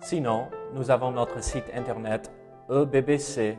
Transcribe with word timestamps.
Sinon, 0.00 0.46
nous 0.74 0.90
avons 0.90 1.10
notre 1.10 1.42
site 1.42 1.64
internet 1.74 2.30
ebbc.fr. 2.70 3.56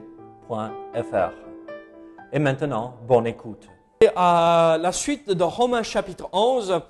Et 2.31 2.40
maintenant, 2.40 2.95
bonne 3.08 3.27
écoute. 3.27 3.68
Et 4.02 4.09
à 4.16 4.78
la 4.80 4.91
suite 4.91 5.30
de 5.30 5.44
Romains 5.44 5.84
chapitre 5.84 6.30
11, 6.31 6.81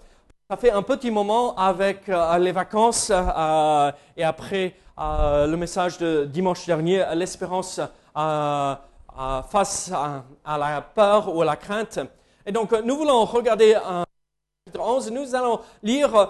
ça 0.50 0.58
fait 0.58 0.72
un 0.72 0.84
petit 0.84 1.10
moment 1.10 1.56
avec 1.56 2.08
euh, 2.10 2.38
les 2.38 2.52
vacances 2.52 3.12
euh, 3.12 3.92
et 4.16 4.24
après 4.24 4.76
euh, 5.00 5.48
le 5.48 5.58
message 5.58 5.98
de 5.98 6.26
dimanche 6.26 6.66
dernier, 6.66 7.04
l'espérance 7.16 7.82
face 8.14 9.92
à, 9.92 10.24
à 10.46 10.58
la 10.58 10.82
peur 10.82 11.36
ou 11.36 11.42
à 11.42 11.46
la 11.46 11.56
crainte. 11.56 12.00
Et 12.46 12.52
donc, 12.52 12.72
nous 12.84 12.98
voulons 12.98 13.26
regarder 13.26 13.74
chapitre 13.74 14.80
11 14.80 15.12
nous 15.12 15.36
allons 15.36 15.60
lire 15.82 16.30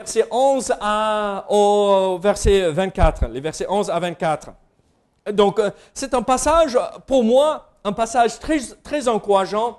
euh, 0.00 0.02
verset 0.02 0.26
11 0.30 0.74
à, 0.80 1.44
au 1.48 2.18
verset 2.18 2.70
24, 2.72 3.26
les 3.28 3.40
versets 3.40 3.66
11 3.68 3.90
à 3.90 3.98
24. 4.00 4.50
Donc, 5.32 5.58
euh, 5.58 5.70
c'est 5.92 6.14
un 6.14 6.22
passage, 6.22 6.78
pour 7.06 7.24
moi, 7.24 7.70
un 7.84 7.92
passage 7.92 8.38
très, 8.38 8.58
très 8.82 9.08
encourageant 9.08 9.78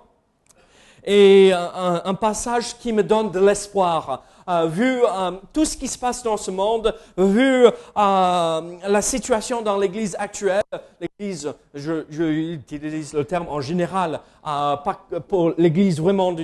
et 1.08 1.52
un, 1.54 2.16
passage 2.16 2.78
qui 2.80 2.92
me 2.92 3.04
donne 3.04 3.30
de 3.30 3.40
l'espoir. 3.40 4.24
Euh, 4.48 4.66
vu 4.66 5.04
euh, 5.04 5.32
tout 5.54 5.64
ce 5.66 5.78
qui 5.78 5.88
se 5.88 6.00
passe 6.00 6.24
dans 6.24 6.38
ce 6.38 6.50
monde, 6.50 6.96
vu 7.16 7.68
la 7.96 9.02
situation 9.02 9.62
dans 9.62 9.78
l'Église 9.78 10.16
actuelle, 10.18 10.64
l'Église, 11.00 11.54
je, 11.76 12.06
je, 12.10 12.24
utilise 12.24 13.14
le 13.14 13.24
terme 13.24 13.46
en 13.50 13.62
général, 13.62 14.20
pas 14.44 15.08
pour 15.28 15.54
l'Église 15.60 16.00
vraiment, 16.02 16.36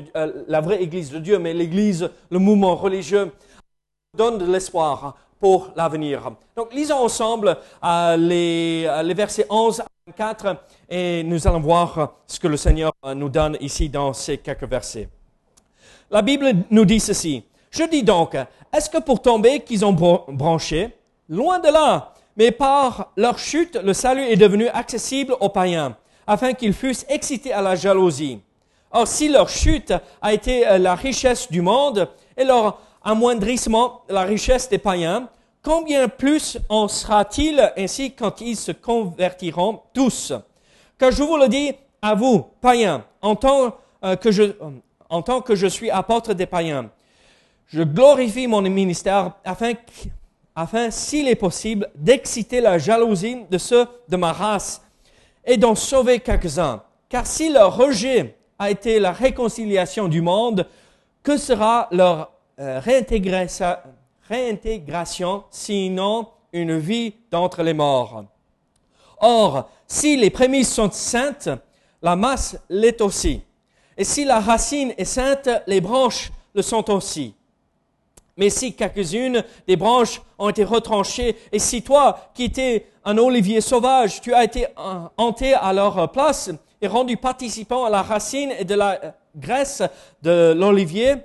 la 0.48 0.62
vraie 0.62 0.84
Église 0.84 1.10
de 1.10 1.18
Dieu, 1.18 1.40
mais 1.40 1.54
l'Église, 1.54 2.12
le 2.30 2.38
mouvement 2.38 2.76
religieux, 2.76 3.32
donne 4.14 4.38
de 4.38 4.46
l'espoir 4.52 5.16
pour 5.40 5.70
l'avenir. 5.76 6.32
Donc, 6.56 6.74
lisons 6.74 6.98
ensemble 6.98 7.58
euh, 7.84 8.18
les, 8.18 8.84
euh, 8.86 9.02
les 9.04 9.14
versets 9.14 9.46
11 9.50 9.80
à 9.80 9.86
24 10.08 10.58
et 10.90 11.24
nous 11.24 11.48
allons 11.48 11.62
voir 11.62 12.16
ce 12.28 12.38
que 12.38 12.50
le 12.50 12.58
Seigneur 12.58 12.92
euh, 13.06 13.14
nous 13.14 13.30
donne 13.30 13.58
ici 13.62 13.88
dans 13.88 14.12
ces 14.12 14.38
quelques 14.38 14.66
versets. 14.68 15.08
La 16.10 16.22
Bible 16.22 16.52
nous 16.70 16.84
dit 16.84 17.00
ceci. 17.00 17.44
Je 17.70 17.84
dis 17.86 18.04
donc, 18.04 18.36
est-ce 18.74 18.90
que 18.90 18.98
pour 18.98 19.22
tomber 19.22 19.62
qu'ils 19.62 19.86
ont 19.86 19.94
bran- 19.94 20.26
branché? 20.28 20.94
Loin 21.30 21.60
de 21.60 21.70
là. 21.70 22.14
Mais 22.36 22.52
par 22.52 23.14
leur 23.16 23.40
chute, 23.40 23.78
le 23.82 23.94
salut 23.94 24.24
est 24.24 24.36
devenu 24.36 24.68
accessible 24.68 25.36
aux 25.40 25.50
païens, 25.50 25.96
afin 26.28 26.52
qu'ils 26.54 26.74
fussent 26.74 27.06
excités 27.08 27.54
à 27.54 27.62
la 27.62 27.76
jalousie. 27.76 28.42
Or, 28.92 29.08
si 29.08 29.30
leur 29.30 29.48
chute 29.48 29.94
a 30.22 30.34
été 30.34 30.66
la 30.80 30.96
richesse 30.96 31.50
du 31.50 31.62
monde 31.62 32.10
et 32.36 32.44
leur 32.44 32.78
amoindrissement 33.04 34.02
la 34.10 34.24
richesse 34.24 34.70
des 34.70 34.78
païens, 34.78 35.30
combien 35.64 36.08
plus 36.08 36.58
en 36.70 36.88
sera-t-il 36.88 37.72
ainsi 37.78 38.12
quand 38.12 38.42
ils 38.42 38.56
se 38.56 38.72
convertiront 38.72 39.82
tous? 39.94 40.34
Car 40.98 41.12
je 41.12 41.24
vous 41.24 41.38
le 41.38 41.48
dis 41.48 41.74
à 42.02 42.16
vous, 42.16 42.46
païens, 42.62 43.06
en 43.22 43.36
tant, 43.36 43.76
euh, 44.04 44.16
que, 44.16 44.32
je, 44.32 44.44
en 45.10 45.22
tant 45.22 45.42
que 45.42 45.56
je 45.56 45.68
suis 45.68 45.90
apôtre 45.90 46.34
des 46.34 46.46
païens, 46.46 46.90
je 47.68 47.84
glorifie 47.84 48.48
mon 48.48 48.62
ministère 48.62 49.34
afin, 49.46 49.74
afin 50.56 50.92
s'il 50.92 51.28
est 51.28 51.36
possible, 51.36 51.90
d'exciter 51.96 52.62
la 52.62 52.78
jalousie 52.78 53.46
de 53.50 53.58
ceux 53.58 53.88
de 54.10 54.18
ma 54.18 54.34
race 54.34 54.82
et 55.46 55.58
d'en 55.58 55.76
sauver 55.76 56.20
quelques-uns. 56.20 56.84
Car 57.10 57.26
si 57.26 57.50
leur 57.50 57.76
rejet 57.78 58.36
a 58.60 58.70
été 58.70 59.00
la 59.00 59.12
réconciliation 59.12 60.08
du 60.08 60.22
monde, 60.22 60.68
que 61.24 61.38
sera 61.38 61.88
leur 61.92 62.31
euh, 62.62 62.80
réintégration 64.30 65.44
sinon 65.50 66.28
une 66.54 66.78
vie 66.78 67.16
d'entre 67.32 67.64
les 67.64 67.74
morts 67.74 68.26
Or, 69.20 69.70
si 69.88 70.16
les 70.16 70.30
prémices 70.30 70.74
sont 70.74 70.92
saintes, 70.92 71.50
la 72.02 72.16
masse 72.16 72.58
l'est 72.70 73.02
aussi. 73.02 73.42
Et 73.98 74.04
si 74.04 74.26
la 74.26 74.40
racine 74.40 74.94
est 74.98 75.06
sainte, 75.06 75.50
les 75.68 75.82
branches 75.82 76.32
le 76.54 76.62
sont 76.62 76.90
aussi. 76.92 77.34
Mais 78.38 78.50
si 78.50 78.76
quelques-unes 78.76 79.44
des 79.68 79.76
branches 79.76 80.22
ont 80.40 80.50
été 80.50 80.64
retranchées, 80.64 81.36
et 81.52 81.60
si 81.60 81.84
toi, 81.84 82.32
qui 82.34 82.46
étais 82.46 82.88
un 83.06 83.18
olivier 83.18 83.62
sauvage, 83.62 84.22
tu 84.22 84.34
as 84.34 84.44
été 84.44 84.68
hanté 85.18 85.54
à 85.54 85.74
leur 85.74 86.12
place 86.12 86.50
et 86.82 86.88
rendu 86.88 87.18
participant 87.18 87.86
à 87.86 87.90
la 87.90 88.02
racine 88.02 88.52
et 88.58 88.66
de 88.66 88.76
la 88.76 89.16
graisse 89.36 89.84
de 90.24 90.54
l'olivier, 90.58 91.16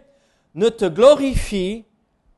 ne 0.57 0.69
te 0.71 0.87
glorifie 0.87 1.85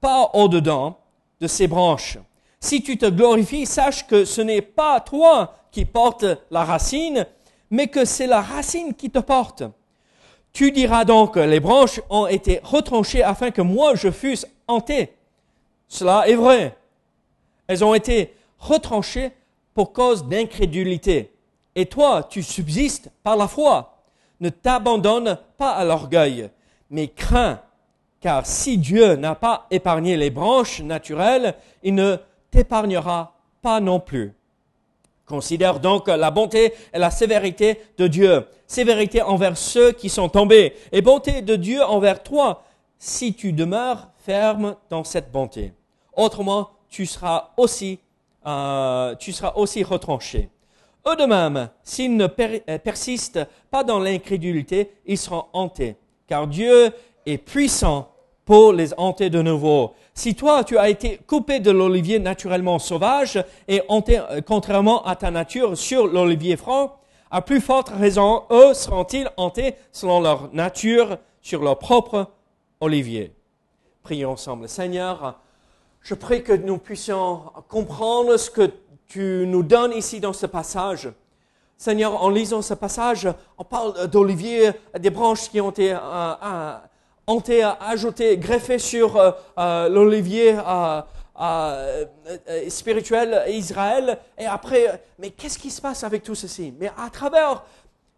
pas 0.01 0.31
au-dedans 0.35 0.99
de 1.41 1.47
ces 1.47 1.69
branches. 1.69 2.19
Si 2.61 2.83
tu 2.83 2.99
te 2.99 3.07
glorifies, 3.07 3.65
sache 3.65 4.07
que 4.07 4.25
ce 4.25 4.41
n'est 4.41 4.63
pas 4.63 5.01
toi 5.01 5.55
qui 5.71 5.85
portes 5.85 6.27
la 6.51 6.65
racine, 6.65 7.27
mais 7.71 7.87
que 7.87 8.05
c'est 8.05 8.27
la 8.27 8.43
racine 8.43 8.95
qui 8.95 9.11
te 9.11 9.21
porte. 9.21 9.63
Tu 10.53 10.73
diras 10.73 11.05
donc, 11.05 11.37
les 11.37 11.61
branches 11.61 12.01
ont 12.11 12.27
été 12.27 12.61
retranchées 12.65 13.23
afin 13.23 13.53
que 13.53 13.63
moi 13.63 13.95
je 13.95 14.11
fusse 14.11 14.47
hanté. 14.67 15.15
Cela 15.87 16.29
est 16.29 16.35
vrai. 16.35 16.77
Elles 17.69 17.85
ont 17.85 17.95
été 17.95 18.35
retranchées 18.59 19.31
pour 19.75 19.93
cause 19.93 20.27
d'incrédulité. 20.27 21.33
Et 21.77 21.87
toi, 21.87 22.27
tu 22.29 22.43
subsistes 22.43 23.11
par 23.23 23.37
la 23.37 23.47
foi. 23.47 24.03
Ne 24.41 24.49
t'abandonne 24.49 25.39
pas 25.57 25.71
à 25.71 25.85
l'orgueil, 25.85 26.51
mais 26.91 27.07
crains, 27.09 27.61
car 28.21 28.47
si 28.47 28.79
Dieu 28.79 29.17
n'a 29.17 29.35
pas 29.35 29.67
épargné 29.71 30.17
les 30.17 30.31
branches 30.31 30.81
naturelles, 30.81 31.55
il 31.83 31.95
ne 31.95 32.17
t'épargnera 32.51 33.35
pas 33.63 33.81
non 33.81 34.01
plus. 34.01 34.35
Considère 35.27 35.79
donc 35.79 36.09
la 36.09 36.31
bonté 36.31 36.73
et 36.93 36.99
la 36.99 37.11
sévérité 37.11 37.81
de 37.99 38.07
Dieu. 38.07 38.47
Sévérité 38.67 39.21
envers 39.21 39.57
ceux 39.57 39.93
qui 39.93 40.09
sont 40.09 40.29
tombés 40.29 40.73
et 40.91 41.03
bonté 41.03 41.43
de 41.43 41.55
Dieu 41.55 41.83
envers 41.83 42.23
toi 42.23 42.63
si 42.99 43.35
tu 43.35 43.53
demeures 43.53 44.09
ferme 44.25 44.77
dans 44.91 45.05
cette 45.05 45.31
bonté. 45.31 45.73
Autrement, 46.17 46.71
tu 46.89 47.07
seras 47.07 47.51
aussi, 47.57 48.01
euh, 48.47 49.15
tu 49.17 49.33
seras 49.33 49.53
aussi 49.57 49.85
retranché. 49.85 50.49
Eux 51.07 51.17
de 51.17 51.25
même, 51.25 51.69
s'ils 51.83 52.17
ne 52.17 52.27
euh, 52.27 52.79
persistent 52.79 53.47
pas 53.71 53.85
dans 53.85 54.01
l'incrédulité, 54.01 54.93
ils 55.07 55.19
seront 55.19 55.45
hantés, 55.53 55.97
car 56.27 56.47
Dieu 56.47 56.91
est 57.33 57.39
puissant 57.39 58.11
pour 58.45 58.73
les 58.73 58.95
hanter 58.99 59.29
de 59.29 59.43
nouveau. 59.43 59.93
Si 60.15 60.35
toi, 60.35 60.65
tu 60.65 60.79
as 60.79 60.89
été 60.89 61.19
coupé 61.27 61.61
de 61.61 61.71
l'olivier 61.71 62.19
naturellement 62.19 62.79
sauvage 62.79 63.45
et 63.69 63.83
hanté, 63.89 64.19
euh, 64.19 64.41
contrairement 64.41 65.05
à 65.05 65.17
ta 65.17 65.31
nature, 65.31 65.77
sur 65.77 66.07
l'olivier 66.07 66.57
franc, 66.57 66.97
à 67.31 67.43
plus 67.43 67.61
forte 67.61 67.91
raison, 67.91 68.45
eux 68.51 68.73
seront-ils 68.73 69.31
hantés 69.37 69.75
selon 69.93 70.21
leur 70.21 70.53
nature 70.55 71.19
sur 71.43 71.63
leur 71.63 71.79
propre 71.79 72.27
olivier. 72.81 73.33
Prions 74.03 74.33
ensemble. 74.33 74.69
Seigneur, 74.69 75.39
je 76.01 76.15
prie 76.15 76.43
que 76.43 76.55
nous 76.55 76.79
puissions 76.79 77.43
comprendre 77.69 78.37
ce 78.39 78.51
que 78.51 78.71
tu 79.07 79.45
nous 79.47 79.63
donnes 79.63 79.93
ici 79.93 80.21
dans 80.21 80.33
ce 80.33 80.47
passage. 80.47 81.11
Seigneur, 81.77 82.23
en 82.23 82.31
lisant 82.31 82.63
ce 82.63 82.75
passage, 82.75 83.29
on 83.57 83.65
parle 83.65 84.09
d'olivier, 84.09 84.71
des 84.99 85.11
branches 85.11 85.49
qui 85.51 85.61
ont 85.61 85.71
été 85.71 85.93
euh, 85.93 86.77
été 87.37 87.63
ajoutées, 87.63 88.39
greffées 88.39 88.79
sur 88.79 89.17
euh, 89.17 89.31
euh, 89.59 89.89
l'olivier 89.89 90.59
euh, 90.59 92.05
spirituel 92.69 93.45
Israël. 93.49 94.19
Et 94.39 94.47
après, 94.47 95.05
mais 95.19 95.31
qu'est-ce 95.31 95.59
qui 95.59 95.71
se 95.71 95.81
passe 95.81 96.05
avec 96.05 96.23
tout 96.23 96.35
ceci? 96.35 96.75
Mais 96.79 96.91
à 96.97 97.11
travers 97.11 97.65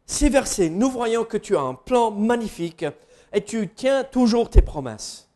ces 0.07 0.29
versets, 0.29 0.71
nous 0.71 0.91
voyons 0.91 1.25
que 1.25 1.37
tu 1.37 1.57
as 1.57 1.61
un 1.61 1.75
plan 1.75 2.11
magnifique 2.11 2.85
et 3.33 3.43
tu 3.43 3.69
tiens 3.69 4.05
toujours 4.05 4.49
tes 4.49 4.63
promesses. 4.63 5.29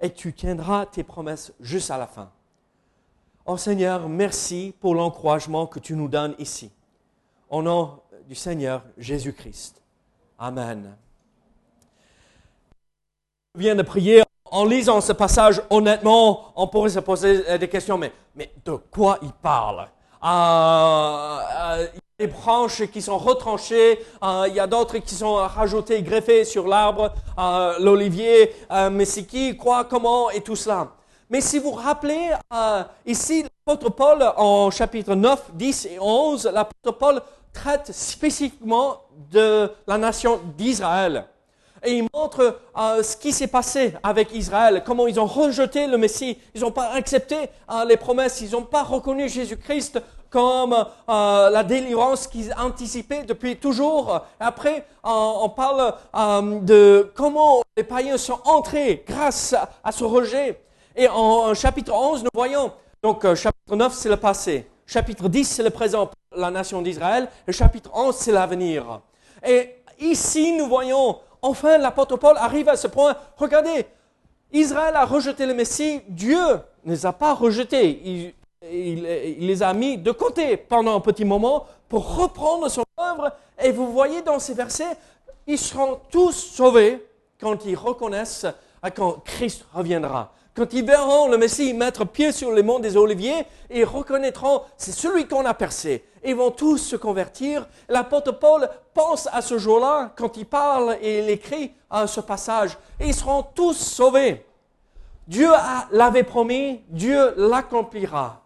Et 0.00 0.10
tu 0.10 0.32
tiendras 0.32 0.86
tes 0.86 1.04
promesses 1.04 1.52
juste 1.60 1.90
à 1.90 1.98
la 1.98 2.08
fin. 2.08 2.30
Oh 3.46 3.56
Seigneur, 3.56 4.08
merci 4.08 4.74
pour 4.80 4.94
l'encouragement 4.94 5.66
que 5.66 5.78
tu 5.78 5.94
nous 5.94 6.08
donnes 6.08 6.34
ici. 6.38 6.70
Au 7.50 7.62
nom 7.62 8.00
du 8.28 8.34
Seigneur 8.34 8.82
Jésus-Christ. 8.98 9.80
Amen. 10.38 10.96
Viens 13.58 13.74
de 13.74 13.82
prier 13.82 14.22
en 14.50 14.64
lisant 14.64 15.02
ce 15.02 15.12
passage, 15.12 15.60
honnêtement, 15.68 16.54
on 16.56 16.66
pourrait 16.68 16.88
se 16.88 17.00
poser 17.00 17.44
euh, 17.50 17.58
des 17.58 17.68
questions, 17.68 17.98
mais, 17.98 18.10
de 18.64 18.72
quoi 18.90 19.18
il 19.20 19.30
parle? 19.30 19.88
Euh, 20.24 20.26
euh, 20.26 21.86
Il 21.92 22.22
y 22.22 22.24
a 22.24 22.26
des 22.26 22.26
branches 22.28 22.86
qui 22.86 23.02
sont 23.02 23.18
retranchées, 23.18 23.98
euh, 24.24 24.46
il 24.48 24.54
y 24.54 24.60
a 24.60 24.66
d'autres 24.66 24.96
qui 24.96 25.14
sont 25.14 25.34
rajoutées, 25.34 26.00
greffées 26.00 26.46
sur 26.46 26.66
l'arbre, 26.66 27.12
l'olivier, 27.78 28.54
mais 28.90 29.04
c'est 29.04 29.24
qui, 29.24 29.54
quoi, 29.54 29.84
comment, 29.84 30.30
et 30.30 30.40
tout 30.40 30.56
cela. 30.56 30.88
Mais 31.28 31.42
si 31.42 31.58
vous 31.58 31.72
rappelez, 31.72 32.30
ici, 33.04 33.44
l'apôtre 33.66 33.90
Paul, 33.90 34.32
en 34.38 34.70
chapitre 34.70 35.14
9, 35.14 35.50
10 35.52 35.86
et 35.92 35.98
11, 36.00 36.50
l'apôtre 36.54 36.98
Paul 36.98 37.20
traite 37.52 37.92
spécifiquement 37.92 39.02
de 39.30 39.70
la 39.86 39.98
nation 39.98 40.40
d'Israël. 40.56 41.26
Et 41.84 41.94
il 41.98 42.08
montre 42.14 42.60
euh, 42.78 43.02
ce 43.02 43.16
qui 43.16 43.32
s'est 43.32 43.48
passé 43.48 43.94
avec 44.02 44.32
Israël, 44.32 44.82
comment 44.86 45.08
ils 45.08 45.18
ont 45.18 45.26
rejeté 45.26 45.88
le 45.88 45.98
Messie, 45.98 46.38
ils 46.54 46.60
n'ont 46.60 46.70
pas 46.70 46.90
accepté 46.92 47.36
euh, 47.70 47.84
les 47.84 47.96
promesses, 47.96 48.40
ils 48.40 48.52
n'ont 48.52 48.62
pas 48.62 48.84
reconnu 48.84 49.28
Jésus-Christ 49.28 50.00
comme 50.30 50.72
euh, 50.72 51.50
la 51.50 51.62
délivrance 51.64 52.28
qu'ils 52.28 52.54
anticipaient 52.54 53.24
depuis 53.24 53.56
toujours. 53.56 54.24
Après, 54.38 54.86
on 55.04 55.50
parle 55.50 55.94
de 56.62 57.12
comment 57.14 57.62
les 57.76 57.84
païens 57.84 58.16
sont 58.16 58.38
entrés 58.44 59.04
grâce 59.06 59.54
à, 59.84 59.92
ce 59.92 60.04
rejet. 60.04 60.58
Et 60.96 61.06
en, 61.08 61.52
chapitre 61.52 61.92
11, 61.92 62.22
nous 62.22 62.30
voyons, 62.32 62.72
donc 63.02 63.22
chapitre 63.34 63.76
9, 63.76 63.92
c'est 63.92 64.08
le 64.08 64.16
passé. 64.16 64.66
Chapitre 64.86 65.28
10, 65.28 65.44
c'est 65.44 65.62
le 65.62 65.70
présent 65.70 66.06
pour 66.06 66.40
la 66.40 66.50
nation 66.50 66.80
d'Israël. 66.80 67.28
Le 67.46 67.52
chapitre 67.52 67.90
11, 67.92 68.14
c'est 68.14 68.32
l'avenir. 68.32 69.00
Et 69.46 69.82
ici, 70.00 70.56
nous 70.56 70.66
voyons, 70.66 71.18
enfin, 71.42 71.78
l'apôtre 71.78 72.16
Paul 72.16 72.36
arrive 72.38 72.68
à 72.68 72.76
ce 72.76 72.86
point. 72.86 73.16
Regardez, 73.36 73.86
Israël 74.52 74.94
a 74.96 75.04
rejeté 75.04 75.46
le 75.46 75.54
Messie, 75.54 76.00
Dieu 76.08 76.38
ne 76.84 76.92
les 76.92 77.06
a 77.06 77.12
pas 77.12 77.34
rejetés. 77.34 78.32
Il, 78.70 79.02
les 79.02 79.62
a 79.62 79.74
mis 79.74 79.98
de 79.98 80.12
côté 80.12 80.56
pendant 80.56 80.96
un 80.96 81.00
petit 81.00 81.24
moment 81.24 81.66
pour 81.88 82.16
reprendre 82.16 82.68
son 82.68 82.84
œuvre. 83.00 83.32
Et 83.62 83.72
vous 83.72 83.92
voyez 83.92 84.22
dans 84.22 84.38
ces 84.38 84.54
versets, 84.54 84.96
ils 85.46 85.58
seront 85.58 85.98
tous 86.10 86.32
sauvés 86.32 87.04
quand 87.40 87.64
ils 87.64 87.74
reconnaissent 87.74 88.46
quand 88.90 89.22
Christ 89.24 89.64
reviendra. 89.72 90.32
Quand 90.54 90.74
ils 90.74 90.84
verront 90.84 91.28
le 91.28 91.38
Messie 91.38 91.72
mettre 91.72 92.04
pied 92.04 92.30
sur 92.30 92.52
les 92.52 92.62
monts 92.62 92.78
des 92.78 92.98
Oliviers, 92.98 93.46
ils 93.70 93.84
reconnaîtront, 93.84 94.62
c'est 94.76 94.92
celui 94.92 95.26
qu'on 95.26 95.46
a 95.46 95.54
percé. 95.54 96.04
Ils 96.24 96.36
vont 96.36 96.50
tous 96.50 96.76
se 96.76 96.96
convertir. 96.96 97.66
L'apôtre 97.88 98.32
Paul 98.32 98.68
pense 98.92 99.28
à 99.32 99.40
ce 99.40 99.56
jour-là 99.56 100.12
quand 100.14 100.36
il 100.36 100.44
parle 100.44 100.98
et 101.00 101.20
il 101.20 101.30
écrit 101.30 101.72
à 101.88 102.06
ce 102.06 102.20
passage. 102.20 102.76
Ils 103.00 103.14
seront 103.14 103.42
tous 103.42 103.72
sauvés. 103.72 104.44
Dieu 105.26 105.48
l'avait 105.90 106.22
promis, 106.22 106.82
Dieu 106.88 107.32
l'accomplira. 107.36 108.42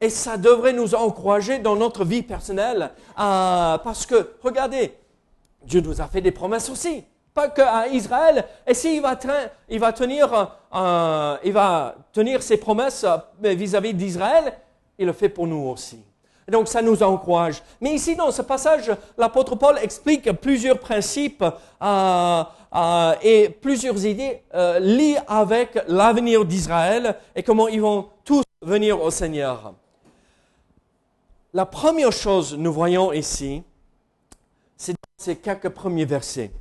Et 0.00 0.10
ça 0.10 0.36
devrait 0.36 0.72
nous 0.72 0.94
encourager 0.96 1.58
dans 1.60 1.76
notre 1.76 2.04
vie 2.04 2.22
personnelle. 2.22 2.90
euh, 3.20 3.78
parce 3.78 4.04
que, 4.04 4.32
regardez, 4.42 4.94
Dieu 5.62 5.80
nous 5.80 6.00
a 6.00 6.06
fait 6.08 6.20
des 6.20 6.32
promesses 6.32 6.68
aussi. 6.68 7.04
Pas 7.36 7.48
qu'à 7.50 7.86
Israël. 7.88 8.44
Et 8.66 8.74
s'il 8.74 9.00
euh, 9.04 9.48
il 11.44 11.52
va 11.52 11.94
tenir 12.12 12.42
ses 12.42 12.56
promesses 12.56 13.04
euh, 13.04 13.18
vis-à-vis 13.54 13.94
d'Israël, 13.94 14.54
il 14.98 15.06
le 15.06 15.12
fait 15.12 15.28
pour 15.28 15.46
nous 15.46 15.68
aussi. 15.68 16.02
Donc 16.48 16.68
ça 16.68 16.80
nous 16.80 17.02
encourage. 17.02 17.62
Mais 17.80 17.92
ici, 17.92 18.14
dans 18.14 18.30
ce 18.30 18.42
passage, 18.42 18.92
l'apôtre 19.18 19.56
Paul 19.56 19.78
explique 19.82 20.30
plusieurs 20.32 20.78
principes 20.78 21.44
euh, 21.82 22.44
euh, 22.74 23.14
et 23.22 23.48
plusieurs 23.48 24.04
idées 24.04 24.42
euh, 24.54 24.78
liées 24.78 25.18
avec 25.26 25.76
l'avenir 25.88 26.44
d'Israël 26.44 27.16
et 27.34 27.42
comment 27.42 27.66
ils 27.66 27.80
vont 27.80 28.08
tous 28.24 28.44
venir 28.62 29.02
au 29.02 29.10
Seigneur. 29.10 29.74
La 31.52 31.66
première 31.66 32.12
chose 32.12 32.56
nous 32.56 32.72
voyons 32.72 33.12
ici, 33.12 33.62
c'est 34.76 34.94
ces 35.16 35.36
quelques 35.36 35.70
premiers 35.70 36.04
versets. 36.04 36.52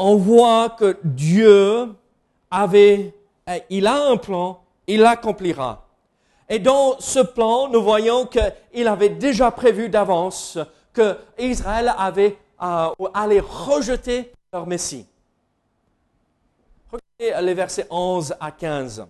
On 0.00 0.14
voit 0.14 0.70
que 0.70 0.96
Dieu 1.02 1.92
avait, 2.52 3.12
euh, 3.48 3.58
il 3.68 3.84
a 3.88 3.96
un 4.06 4.16
plan, 4.16 4.60
il 4.86 5.00
l'accomplira. 5.00 5.88
Et 6.48 6.60
dans 6.60 7.00
ce 7.00 7.18
plan, 7.18 7.68
nous 7.68 7.82
voyons 7.82 8.24
qu'il 8.24 8.86
avait 8.86 9.08
déjà 9.08 9.50
prévu 9.50 9.88
d'avance 9.88 10.56
que 10.92 11.18
Israël 11.36 11.92
avait, 11.98 12.38
euh, 12.62 12.90
allait 13.12 13.40
rejeter 13.40 14.30
leur 14.52 14.68
Messie. 14.68 15.04
Regardez 16.92 17.44
les 17.44 17.54
versets 17.54 17.88
11 17.90 18.36
à 18.38 18.52
15. 18.52 19.04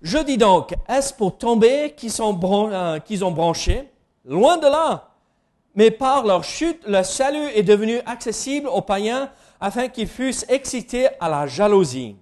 Je 0.00 0.18
dis 0.18 0.38
donc, 0.38 0.74
est-ce 0.88 1.12
pour 1.12 1.36
tomber 1.36 1.84
euh, 1.84 2.98
qu'ils 3.00 3.24
ont 3.24 3.30
branché? 3.30 3.90
Loin 4.24 4.56
de 4.56 4.68
là. 4.68 5.10
Mais 5.74 5.90
par 5.90 6.24
leur 6.24 6.44
chute, 6.44 6.80
le 6.86 7.02
salut 7.02 7.50
est 7.54 7.62
devenu 7.62 8.00
accessible 8.06 8.68
aux 8.68 8.80
païens 8.80 9.30
afin 9.66 9.88
qu'ils 9.88 10.06
fussent 10.06 10.46
excités 10.48 11.08
à 11.18 11.28
la 11.28 11.46
jalousie. 11.48 12.14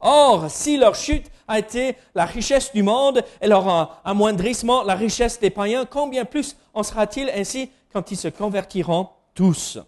Or, 0.00 0.50
si 0.50 0.76
leur 0.76 0.96
chute 0.96 1.26
a 1.46 1.58
été 1.60 1.96
la 2.14 2.24
richesse 2.24 2.72
du 2.72 2.82
monde 2.82 3.22
et 3.40 3.46
leur 3.46 4.00
amoindrissement 4.04 4.82
la 4.82 4.96
richesse 4.96 5.38
des 5.38 5.50
païens, 5.50 5.84
combien 5.84 6.24
plus 6.24 6.56
en 6.74 6.82
sera-t-il 6.82 7.30
ainsi 7.30 7.70
quand 7.92 8.10
ils 8.10 8.16
se 8.16 8.28
convertiront 8.28 9.08
tous? 9.32 9.78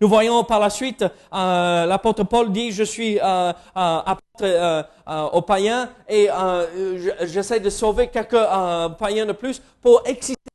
Nous 0.00 0.08
voyons 0.08 0.42
par 0.44 0.60
la 0.60 0.70
suite, 0.70 1.02
euh, 1.02 1.86
l'apôtre 1.86 2.24
Paul 2.24 2.50
dit, 2.50 2.70
je 2.72 2.82
suis 2.82 3.18
euh, 3.18 3.52
euh, 3.52 3.52
apôtre 4.12 4.86
aux 5.32 5.42
païens 5.42 5.90
et 6.08 6.28
je- 6.28 7.26
j'essaie 7.26 7.60
de 7.60 7.70
sauver 7.70 8.08
quelques 8.08 8.42
païens 8.98 9.26
de 9.26 9.32
plus 9.32 9.60
pour 9.82 10.02
exciter 10.06 10.50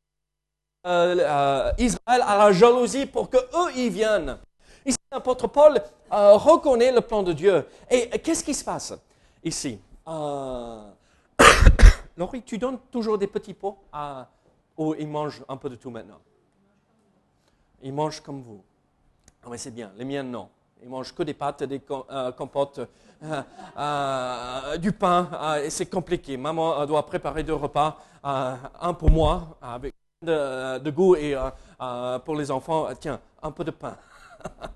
Israël 0.86 2.24
à 2.34 2.38
la 2.38 2.52
jalousie 2.52 3.06
pour 3.06 3.30
que 3.30 3.38
eux 3.38 3.72
y 3.76 3.90
viennent. 3.90 4.38
L'apôtre 5.14 5.48
Paul 5.48 5.78
euh, 6.14 6.38
reconnaît 6.38 6.94
le 6.94 7.02
plan 7.02 7.22
de 7.22 7.34
Dieu. 7.34 7.68
Et 7.90 8.08
qu'est-ce 8.20 8.46
qui 8.46 8.54
se 8.54 8.64
passe 8.64 8.94
ici? 9.44 9.78
Euh... 10.08 10.90
Laurie, 12.16 12.44
tu 12.44 12.58
donnes 12.58 12.80
toujours 12.90 13.18
des 13.18 13.28
petits 13.28 13.54
pots 13.54 13.78
à... 13.92 14.30
ou 14.78 14.96
ils 14.98 15.10
mangent 15.10 15.44
un 15.50 15.58
peu 15.58 15.68
de 15.68 15.76
tout 15.76 15.90
maintenant? 15.90 16.20
Ils 17.84 17.92
mangent 17.92 18.22
comme 18.22 18.42
vous. 18.42 18.64
Ah, 19.44 19.48
mais 19.52 19.58
c'est 19.58 19.72
bien. 19.72 19.92
Les 19.98 20.06
miens, 20.06 20.24
non. 20.24 20.48
Ils 20.82 20.88
mangent 20.88 21.14
que 21.14 21.24
des 21.24 21.34
pâtes, 21.34 21.64
des 21.64 21.82
euh, 21.92 22.32
compotes, 22.32 22.80
du 24.80 24.92
pain. 24.94 25.30
c'est 25.68 25.90
compliqué. 25.90 26.38
Maman 26.38 26.86
doit 26.86 27.06
préparer 27.06 27.44
deux 27.44 27.56
repas. 27.56 27.98
un 28.24 28.94
pour 28.94 29.12
moi, 29.12 29.58
avec 29.62 29.94
de, 30.22 30.90
goût, 30.90 31.18
et 31.18 31.36
pour 32.24 32.36
les 32.38 32.50
enfants, 32.50 32.88
tiens, 32.98 33.20
un 33.44 33.52
peu 33.52 33.66
de 33.66 33.72
pain. 33.72 33.98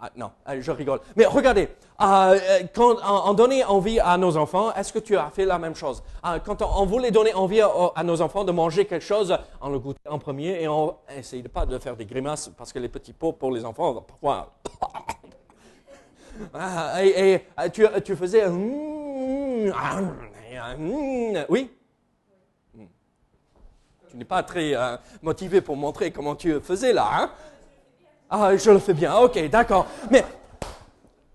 Ah, 0.00 0.10
non, 0.16 0.32
euh, 0.48 0.60
je 0.60 0.70
rigole. 0.70 1.00
Mais 1.16 1.24
regardez, 1.24 1.68
euh, 2.00 2.04
euh, 2.04 2.62
quand 2.74 2.96
on, 2.96 3.30
on 3.30 3.34
donnait 3.34 3.64
envie 3.64 4.00
à 4.00 4.18
nos 4.18 4.36
enfants, 4.36 4.74
est-ce 4.74 4.92
que 4.92 4.98
tu 4.98 5.16
as 5.16 5.30
fait 5.30 5.44
la 5.44 5.58
même 5.58 5.74
chose? 5.74 6.02
Euh, 6.26 6.38
Quand 6.44 6.60
on, 6.60 6.84
voulait 6.84 7.10
donner 7.10 7.32
envie 7.32 7.60
à, 7.60 8.02
nos 8.02 8.20
enfants 8.20 8.44
de 8.44 8.52
manger 8.52 8.84
quelque 8.84 9.04
chose, 9.04 9.36
on 9.60 9.70
le 9.70 9.78
goûtait 9.78 10.08
en 10.08 10.18
premier 10.18 10.60
et 10.60 10.68
on 10.68 10.96
essayait 11.16 11.48
pas 11.48 11.64
de 11.64 11.78
faire 11.78 11.96
des 11.96 12.04
grimaces 12.04 12.50
parce 12.56 12.72
que 12.72 12.78
les 12.78 12.88
petits 12.88 13.12
pots 13.12 13.32
pour 13.32 13.52
les 13.52 13.64
enfants, 13.64 14.02
parfois. 14.02 14.52
Ah, 16.52 16.96
et, 17.00 17.44
tu, 17.72 18.16
faisais. 18.16 18.44
Oui? 21.48 21.70
Mm. 22.74 22.84
Tu 24.10 24.16
n'es 24.16 24.24
pas 24.24 24.42
très 24.42 24.74
motivé 25.22 25.60
pour 25.60 25.76
montrer 25.76 26.10
comment 26.10 26.34
tu 26.34 26.60
faisais 26.60 26.92
là, 26.92 27.08
hein? 27.12 27.30
Ah, 28.36 28.56
je 28.56 28.68
le 28.68 28.80
fais 28.80 28.94
bien, 28.94 29.14
ok, 29.14 29.48
d'accord. 29.48 29.86
Mais 30.10 30.24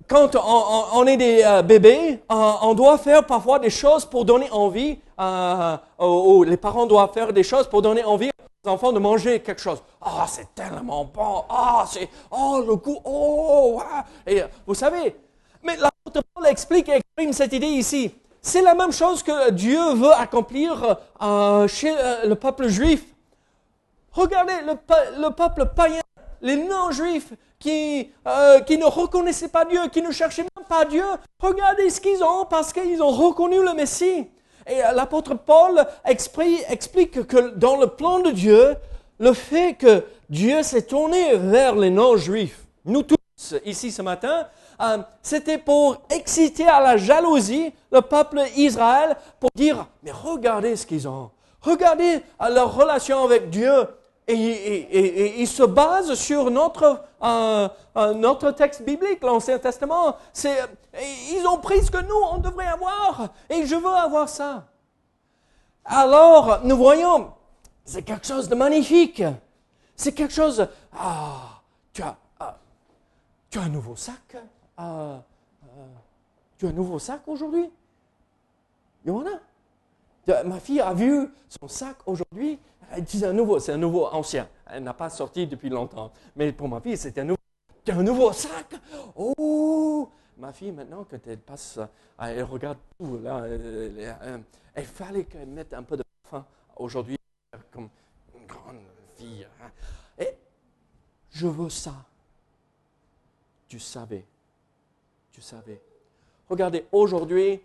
quand 0.06 0.36
on, 0.36 1.06
est 1.08 1.15
des 1.15 1.44
euh, 1.46 1.62
bébés, 1.62 2.22
euh, 2.29 2.51
on 2.62 2.74
doit 2.74 2.98
faire 2.98 3.25
parfois 3.25 3.58
des 3.58 3.70
choses 3.70 4.03
pour 4.03 4.25
donner 4.25 4.51
envie, 4.51 5.00
euh, 5.18 5.77
ou, 5.98 6.44
les 6.44 6.58
parents 6.58 6.86
doivent 6.86 7.13
faire 7.13 7.32
des 7.32 7.44
choses 7.44 7.70
pour 7.70 7.82
donner 7.82 8.03
envie 8.03 8.29
aux 8.65 8.70
enfants 8.70 8.91
de 8.91 9.00
manger 9.00 9.39
quelque 9.39 9.62
chose. 9.62 9.82
Ah, 10.01 10.25
c'est 10.27 10.53
tellement 10.53 11.06
bon. 11.06 11.46
Ah, 11.50 11.86
c'est, 11.88 12.10
oh, 12.32 12.62
le 12.68 12.75
goût, 12.75 13.00
oh. 13.06 13.82
Et 14.27 14.44
vous 14.68 14.75
savez, 14.75 15.15
mais 15.63 15.77
l'apôtre 15.77 16.27
Paul 16.34 16.48
explique 16.48 16.89
et 16.89 16.98
exprime 16.98 17.32
cette 17.32 17.53
idée 17.53 17.68
ici. 17.68 18.13
C'est 18.41 18.62
la 18.62 18.75
même 18.75 18.91
chose 18.91 19.24
que 19.24 19.51
Dieu 19.51 19.94
veut 19.94 20.13
accomplir 20.13 20.98
chez 21.70 21.96
le 22.25 22.34
peuple 22.34 22.68
juif. 22.68 23.06
Regardez 24.12 24.53
le 24.65 25.29
peuple 25.29 25.65
païen, 25.74 26.01
les 26.41 26.55
non-juifs 26.55 27.34
qui, 27.60 28.12
euh, 28.27 28.62
qui 28.62 28.77
ne 28.77 28.86
reconnaissaient 28.86 29.50
pas 29.50 29.65
Dieu, 29.65 29.81
qui 29.91 30.01
ne 30.01 30.12
cherchaient 30.12 30.46
même 30.55 30.65
pas 30.67 30.86
Dieu. 30.86 31.03
Regardez 31.39 31.89
ce 31.89 32.00
qu'ils 32.00 32.24
ont 32.24 32.46
parce 32.46 32.72
qu'ils 32.72 33.01
ont 33.03 33.12
reconnu 33.12 33.62
le 33.63 33.74
Messie. 33.74 34.27
Et 34.67 34.84
euh, 34.84 34.91
l'apôtre 34.93 35.36
Paul 35.36 35.86
explique 36.05 37.27
que 37.27 37.50
dans 37.55 37.77
le 37.77 37.88
plan 37.88 38.19
de 38.19 38.31
Dieu, 38.31 38.75
le 39.19 39.34
fait 39.34 39.74
que 39.74 40.03
Dieu 40.29 40.63
s'est 40.63 40.84
tourné 40.84 41.36
vers 41.36 41.75
les 41.75 41.89
non-juifs, 41.89 42.63
nous 42.86 43.03
tous 43.03 43.17
ici 43.65 43.91
ce 43.91 44.01
matin, 44.01 44.48
euh, 44.81 45.00
c'était 45.22 45.58
pour 45.58 46.01
exciter 46.10 46.67
à 46.67 46.79
la 46.79 46.98
jalousie 46.98 47.74
le 47.91 48.01
peuple 48.01 48.41
Israël, 48.55 49.17
pour 49.39 49.50
dire, 49.55 49.88
mais 50.03 50.12
regardez 50.12 50.75
ce 50.75 50.86
qu'ils 50.86 51.08
ont. 51.08 51.31
Regardez 51.62 52.22
leur 52.39 52.74
relation 52.74 53.24
avec 53.24 53.50
Dieu. 53.50 53.86
Et, 54.31 55.41
ils 55.41 55.48
se 55.48 55.63
basent 55.63 56.13
sur 56.13 56.51
notre, 56.51 57.03
euh, 57.24 57.67
notre 58.13 58.51
texte 58.51 58.83
biblique, 58.83 59.24
l'Ancien 59.24 59.57
Testament. 59.57 60.17
ils 60.43 61.45
ont 61.48 61.57
pris 61.57 61.83
ce 61.83 61.89
que 61.89 62.01
nous, 62.03 62.21
on 62.31 62.38
devrait 62.38 62.67
avoir. 62.67 63.29
Et 63.50 63.65
je 63.65 63.75
veux 63.75 63.88
avoir 63.88 64.29
ça. 64.29 64.65
Alors, 65.83 66.59
nous 66.63 66.77
voyons, 66.77 67.33
c'est 67.83 68.03
quelque 68.03 68.27
chose 68.27 68.48
de 68.48 68.53
magnifique. 68.53 69.24
C'est 69.95 70.13
quelque 70.13 70.33
chose. 70.33 70.67
Ah, 70.93 71.62
tu 71.91 72.03
as, 72.03 72.15
ah, 72.39 72.57
tu 73.50 73.57
as 73.57 73.63
un 73.63 73.69
nouveau 73.69 73.95
sac. 73.95 74.38
Ah, 74.77 75.24
ah, 75.63 75.67
tu 76.57 76.67
as 76.67 76.69
un 76.69 76.74
nouveau 76.74 77.00
sac 77.00 77.21
aujourd'hui? 77.25 77.71
Yohanna 79.05 79.39
Ma 80.45 80.59
fille 80.59 80.81
a 80.81 80.93
vu 80.93 81.29
son 81.48 81.67
sac 81.67 81.98
aujourd'hui. 82.05 82.59
Dit 83.00 83.24
un 83.24 83.33
nouveau, 83.33 83.59
c'est 83.59 83.74
un 83.74 83.77
nouveau 83.77 84.07
ancien. 84.07 84.48
Elle 84.65 84.83
n'a 84.83 84.93
pas 84.93 85.09
sorti 85.09 85.45
depuis 85.48 85.69
longtemps. 85.69 86.12
Mais 86.36 86.51
pour 86.51 86.67
ma 86.67 86.81
fille, 86.81 86.98
c'était 86.98 87.21
un 87.21 87.25
nouveau. 87.25 88.31
Sac 88.33 88.75
Oh 89.15 90.09
Ma 90.38 90.53
fille, 90.53 90.71
maintenant, 90.71 91.05
quand 91.09 91.19
elle 91.27 91.39
passe, 91.39 91.79
elle 92.19 92.43
regarde 92.43 92.77
tout, 92.98 93.17
là, 93.17 93.45
elle, 93.45 94.86
fallait 94.86 95.25
qu'elle 95.25 95.48
mette 95.48 95.74
un 95.74 95.83
peu 95.83 95.98
de 95.98 96.03
parfum 96.24 96.45
aujourd'hui, 96.77 97.17
comme 97.71 97.89
une 98.33 98.45
grande 98.45 98.77
fille. 99.17 99.45
Hein. 99.62 99.69
Et 100.17 100.38
je 101.31 101.48
veux 101.48 101.69
ça. 101.69 101.93
Tu 103.67 103.79
savais. 103.79 104.25
Tu 105.31 105.41
savais. 105.41 105.81
Regardez, 106.48 106.86
aujourd'hui, 106.91 107.62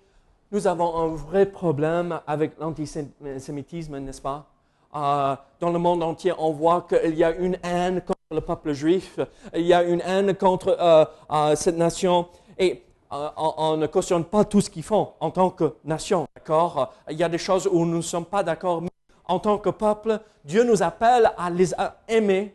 nous 0.55 0.69
avons 0.69 0.97
un 0.97 1.09
vrai 1.09 1.47
problème 1.47 2.21
avec 2.29 2.53
l'antisémitisme, 2.61 3.99
n'est-ce 3.99 4.23
pas? 4.23 4.47
Euh, 4.95 5.35
dans 5.59 5.71
le 5.71 5.81
monde 5.81 6.01
entier, 6.05 6.33
on 6.39 6.53
voit 6.53 6.87
qu'il 6.89 7.17
y 7.17 7.25
a 7.25 7.33
une 7.33 7.59
haine 7.65 8.01
contre 8.01 8.21
le 8.31 8.41
peuple 8.41 8.73
juif, 8.73 9.19
il 9.53 9.63
y 9.63 9.75
a 9.75 9.83
une 9.83 10.01
haine 10.03 10.33
contre 10.37 10.77
euh, 10.79 11.05
euh, 11.33 11.57
cette 11.57 11.77
nation. 11.77 12.29
Et 12.57 12.85
on, 13.11 13.77
ne 13.77 13.89
cautionne 13.89 14.25
pas 14.25 14.45
tout 14.45 14.61
ce 14.61 14.71
qu'ils 14.71 14.85
font 14.85 15.15
en 15.19 15.33
tant 15.33 15.51
que 15.51 15.75
nation, 15.85 16.29
d'accord? 16.37 16.95
Il 17.11 17.17
y 17.17 17.25
a 17.25 17.29
des 17.29 17.39
choses 17.39 17.69
où 17.71 17.85
nous 17.85 17.97
ne 17.97 18.03
sommes 18.03 18.25
pas 18.25 18.45
d'accord, 18.45 18.81
mais 18.81 18.91
en 19.25 19.41
tant 19.41 19.59
que 19.59 19.71
peuple, 19.71 20.21
Dieu 20.45 20.63
nous 20.63 20.85
appelle 20.85 21.33
à 21.37 21.51
les 21.51 21.75
aimer, 22.07 22.55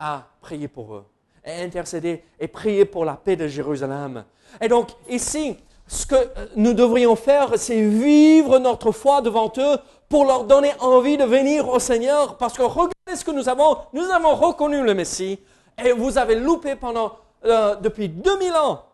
à 0.00 0.24
prier 0.40 0.66
pour 0.66 0.96
eux, 0.96 1.04
et 1.44 1.52
intercéder 1.62 2.24
et 2.40 2.48
prier 2.48 2.84
pour 2.84 3.04
la 3.04 3.14
paix 3.14 3.36
de 3.36 3.46
Jérusalem. 3.46 4.24
Et 4.60 4.66
donc, 4.66 4.88
ici, 5.08 5.56
ce 5.86 6.06
que 6.06 6.16
nous 6.56 6.72
devrions 6.72 7.16
faire, 7.16 7.52
c'est 7.56 7.82
vivre 7.82 8.58
notre 8.58 8.90
foi 8.90 9.20
devant 9.20 9.52
eux 9.58 9.76
pour 10.08 10.24
leur 10.24 10.44
donner 10.44 10.72
envie 10.80 11.16
de 11.16 11.24
venir 11.24 11.68
au 11.68 11.78
Seigneur. 11.78 12.36
Parce 12.36 12.54
que 12.54 12.62
regardez 12.62 12.92
ce 13.14 13.24
que 13.24 13.30
nous 13.30 13.48
avons. 13.48 13.76
Nous 13.92 14.04
avons 14.10 14.34
reconnu 14.34 14.82
le 14.82 14.94
Messie 14.94 15.38
et 15.82 15.92
vous 15.92 16.16
avez 16.16 16.36
loupé 16.36 16.74
pendant, 16.76 17.12
euh, 17.44 17.76
depuis 17.76 18.08
2000 18.08 18.52
ans 18.54 18.84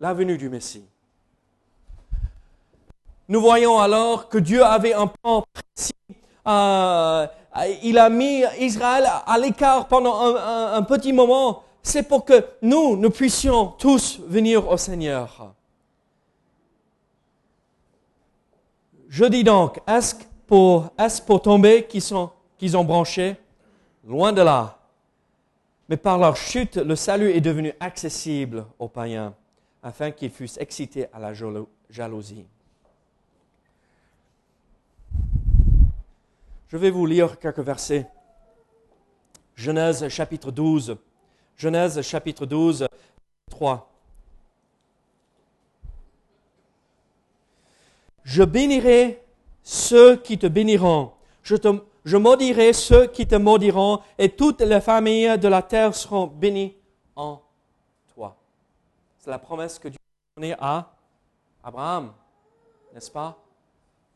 la 0.00 0.12
venue 0.12 0.36
du 0.36 0.48
Messie. 0.48 0.84
Nous 3.28 3.40
voyons 3.40 3.78
alors 3.78 4.28
que 4.28 4.38
Dieu 4.38 4.62
avait 4.62 4.94
un 4.94 5.06
plan 5.06 5.42
précis. 5.52 5.94
Euh, 6.46 7.26
il 7.82 7.98
a 7.98 8.08
mis 8.10 8.44
Israël 8.60 9.08
à 9.26 9.38
l'écart 9.38 9.88
pendant 9.88 10.36
un 10.36 10.82
petit 10.82 11.12
moment. 11.12 11.62
C'est 11.82 12.02
pour 12.02 12.24
que 12.24 12.44
nous, 12.62 12.96
nous 12.96 13.10
puissions 13.10 13.68
tous 13.78 14.20
venir 14.28 14.68
au 14.68 14.76
Seigneur. 14.76 15.54
Je 19.08 19.24
dis 19.24 19.44
donc, 19.44 19.80
est-ce 19.86 20.14
pour, 20.46 21.42
tomber 21.42 21.86
qu'ils 21.86 22.76
ont 22.76 22.84
branché? 22.84 23.36
Loin 24.04 24.32
de 24.32 24.42
là. 24.42 24.78
Mais 25.88 25.96
par 25.96 26.18
leur 26.18 26.36
chute, 26.36 26.76
le 26.76 26.96
salut 26.96 27.30
est 27.30 27.40
devenu 27.40 27.72
accessible 27.78 28.66
aux 28.78 28.88
païens, 28.88 29.34
afin 29.82 30.10
qu'ils 30.10 30.30
fussent 30.30 30.58
excités 30.58 31.06
à 31.12 31.20
la 31.20 31.32
jalousie. 31.90 32.44
Je 36.68 36.76
vais 36.76 36.90
vous 36.90 37.06
lire 37.06 37.38
quelques 37.38 37.60
versets. 37.60 38.06
Genèse 39.54 40.08
chapitre 40.08 40.50
12. 40.50 40.96
Genèse 41.56 42.02
chapitre 42.02 42.44
12, 42.44 42.86
3. 43.50 43.95
Je 48.26 48.42
bénirai 48.42 49.22
ceux 49.62 50.16
qui 50.16 50.36
te 50.36 50.48
béniront. 50.48 51.12
Je, 51.44 52.16
maudirai 52.16 52.72
ceux 52.72 53.06
qui 53.06 53.24
te 53.24 53.36
maudiront, 53.36 54.00
et 54.18 54.30
toutes 54.30 54.62
les 54.62 54.80
familles 54.80 55.38
de 55.38 55.46
la 55.46 55.62
terre 55.62 55.94
seront 55.94 56.26
bénies 56.26 56.74
en 57.14 57.40
toi. 58.12 58.36
C'est 59.20 59.30
la 59.30 59.38
promesse 59.38 59.78
que 59.78 59.86
Dieu 59.86 59.98
a 60.00 60.40
donnée 60.40 60.56
à 60.58 60.92
Abraham, 61.62 62.12
n'est-ce 62.92 63.12
pas? 63.12 63.38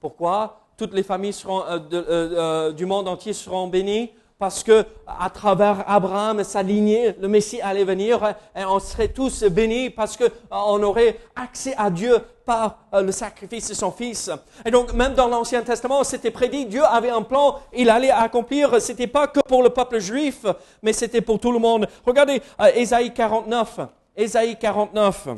Pourquoi 0.00 0.60
toutes 0.76 0.92
les 0.92 1.04
familles 1.04 1.36
euh, 1.46 1.78
euh, 1.92 2.02
euh, 2.02 2.72
du 2.72 2.86
monde 2.86 3.06
entier 3.06 3.32
seront 3.32 3.68
bénies? 3.68 4.10
Parce 4.40 4.64
que 4.64 4.86
à 5.06 5.28
travers 5.28 5.84
Abraham 5.86 6.40
et 6.40 6.44
sa 6.44 6.62
lignée, 6.62 7.14
le 7.20 7.28
Messie 7.28 7.60
allait 7.60 7.84
venir 7.84 8.34
et 8.56 8.64
on 8.64 8.80
serait 8.80 9.08
tous 9.08 9.44
bénis 9.44 9.90
parce 9.90 10.16
que 10.16 10.24
on 10.50 10.82
aurait 10.82 11.18
accès 11.36 11.74
à 11.76 11.90
Dieu 11.90 12.16
par 12.46 12.78
euh, 12.94 13.02
le 13.02 13.12
sacrifice 13.12 13.68
de 13.68 13.74
son 13.74 13.92
Fils. 13.92 14.30
Et 14.64 14.70
donc 14.70 14.94
même 14.94 15.12
dans 15.12 15.28
l'Ancien 15.28 15.60
Testament, 15.60 16.04
c'était 16.04 16.30
prédit, 16.30 16.64
Dieu 16.64 16.82
avait 16.84 17.10
un 17.10 17.20
plan, 17.20 17.60
il 17.76 17.90
allait 17.90 18.10
accomplir. 18.10 18.80
C'était 18.80 19.06
pas 19.06 19.26
que 19.26 19.40
pour 19.40 19.62
le 19.62 19.68
peuple 19.68 19.98
juif, 19.98 20.46
mais 20.82 20.94
c'était 20.94 21.20
pour 21.20 21.38
tout 21.38 21.52
le 21.52 21.58
monde. 21.58 21.86
Regardez 22.06 22.40
euh, 22.62 22.70
Ésaïe 22.74 23.12
49, 23.12 23.80
Ésaïe 24.16 24.58
49, 24.58 25.28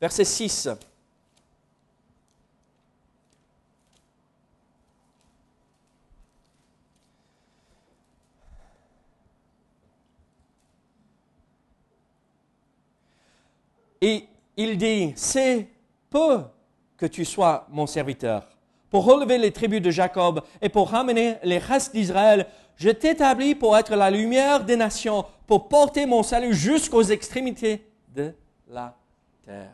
verset 0.00 0.24
6. 0.24 0.70
Et 14.00 14.24
il 14.56 14.76
dit, 14.78 15.12
c'est 15.16 15.68
peu 16.10 16.40
que 16.96 17.06
tu 17.06 17.24
sois 17.24 17.66
mon 17.70 17.86
serviteur. 17.86 18.46
Pour 18.90 19.04
relever 19.04 19.38
les 19.38 19.50
tribus 19.50 19.82
de 19.82 19.90
Jacob 19.90 20.42
et 20.62 20.68
pour 20.68 20.90
ramener 20.90 21.36
les 21.42 21.58
restes 21.58 21.92
d'Israël, 21.92 22.46
je 22.76 22.90
t'établis 22.90 23.54
pour 23.54 23.76
être 23.76 23.94
la 23.96 24.10
lumière 24.10 24.64
des 24.64 24.76
nations, 24.76 25.24
pour 25.46 25.68
porter 25.68 26.06
mon 26.06 26.22
salut 26.22 26.54
jusqu'aux 26.54 27.02
extrémités 27.02 27.84
de 28.14 28.32
la 28.68 28.94
terre. 29.44 29.70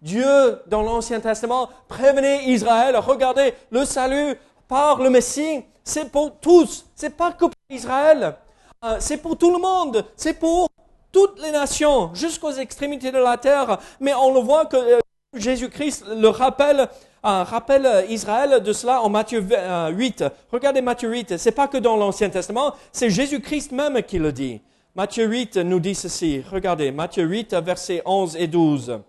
Dieu, 0.00 0.62
dans 0.66 0.82
l'Ancien 0.82 1.20
Testament, 1.20 1.68
prévenait 1.88 2.44
Israël, 2.46 2.96
regardez, 2.96 3.54
le 3.70 3.84
salut 3.84 4.36
par 4.68 5.02
le 5.02 5.10
Messie, 5.10 5.64
c'est 5.82 6.10
pour 6.10 6.38
tous, 6.38 6.86
c'est 6.94 7.16
pas 7.16 7.32
que 7.32 7.46
pour 7.46 7.54
Israël, 7.70 8.36
euh, 8.84 8.96
c'est 9.00 9.16
pour 9.16 9.36
tout 9.36 9.50
le 9.50 9.58
monde, 9.58 10.04
c'est 10.16 10.34
pour 10.34 10.68
toutes 11.12 11.40
les 11.40 11.50
nations, 11.50 12.10
jusqu'aux 12.14 12.52
extrémités 12.52 13.10
de 13.10 13.18
la 13.18 13.36
terre. 13.36 13.78
Mais 14.00 14.14
on 14.14 14.32
le 14.32 14.40
voit 14.40 14.66
que 14.66 14.76
euh, 14.76 14.98
Jésus-Christ 15.34 16.04
le 16.08 16.28
rappelle, 16.28 16.80
euh, 16.80 17.42
rappelle 17.42 17.86
euh, 17.86 18.04
Israël 18.06 18.62
de 18.62 18.72
cela 18.72 19.02
en 19.02 19.08
Matthieu 19.08 19.44
8. 19.90 20.24
Regardez 20.52 20.80
Matthieu 20.80 21.10
8. 21.10 21.38
C'est 21.38 21.52
pas 21.52 21.68
que 21.68 21.78
dans 21.78 21.96
l'Ancien 21.96 22.30
Testament, 22.30 22.74
c'est 22.92 23.10
Jésus-Christ 23.10 23.72
même 23.72 24.02
qui 24.02 24.18
le 24.18 24.32
dit. 24.32 24.60
Matthieu 24.94 25.26
8 25.26 25.58
nous 25.58 25.80
dit 25.80 25.94
ceci. 25.94 26.42
Regardez, 26.50 26.90
Matthieu 26.90 27.24
8, 27.24 27.54
versets 27.54 28.02
11 28.04 28.36
et 28.36 28.46
12. 28.48 29.00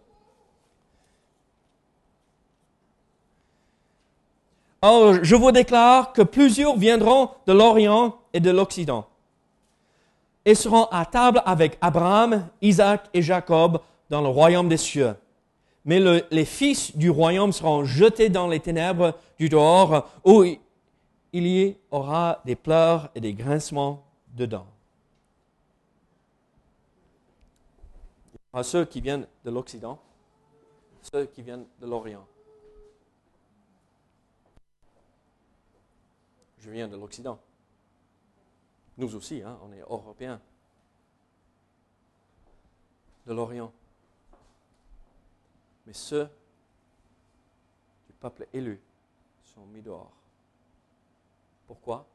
Or, 4.81 5.15
je 5.23 5.35
vous 5.35 5.51
déclare 5.51 6.13
que 6.13 6.21
plusieurs 6.21 6.77
viendront 6.77 7.31
de 7.47 7.53
l'Orient 7.53 8.15
et 8.33 8.39
de 8.39 8.51
l'Occident 8.51 9.08
et 10.49 10.55
seront 10.55 10.85
à 10.85 11.05
table 11.05 11.43
avec 11.45 11.77
Abraham, 11.79 12.49
Isaac 12.59 13.07
et 13.13 13.21
Jacob 13.21 13.81
dans 14.09 14.19
le 14.19 14.29
royaume 14.29 14.67
des 14.67 14.77
cieux. 14.77 15.13
Mais 15.85 15.99
les 15.99 16.45
fils 16.45 16.97
du 16.97 17.11
royaume 17.11 17.51
seront 17.51 17.85
jetés 17.85 18.29
dans 18.29 18.47
les 18.47 18.59
ténèbres 18.59 19.13
du 19.37 19.47
dehors, 19.47 20.09
où 20.25 20.43
il 20.43 21.47
y 21.47 21.77
aura 21.91 22.41
des 22.45 22.55
pleurs 22.55 23.11
et 23.13 23.21
des 23.21 23.33
grincements 23.33 24.03
dedans. 24.33 24.65
Il 28.55 28.63
ceux 28.63 28.85
qui 28.85 29.01
viennent 29.01 29.27
de 29.45 29.51
l'Occident, 29.51 29.99
ceux 31.13 31.27
qui 31.27 31.43
viennent 31.43 31.67
de 31.79 31.85
l'Orient. 31.85 32.25
Je 36.57 36.71
viens 36.71 36.87
de 36.87 36.95
l'Occident. 36.95 37.39
Nous 38.99 39.15
aussi, 39.15 39.41
hein, 39.41 39.57
on 39.63 39.71
est 39.71 39.79
européens. 39.79 40.41
de 43.25 43.33
l'Orient. 43.33 43.71
Mais 45.85 45.93
ceux 45.93 46.27
du 48.07 48.13
peuple 48.13 48.47
élu 48.51 48.81
sont 49.43 49.65
mis 49.67 49.81
dehors. 49.81 50.11
Pourquoi? 51.67 52.07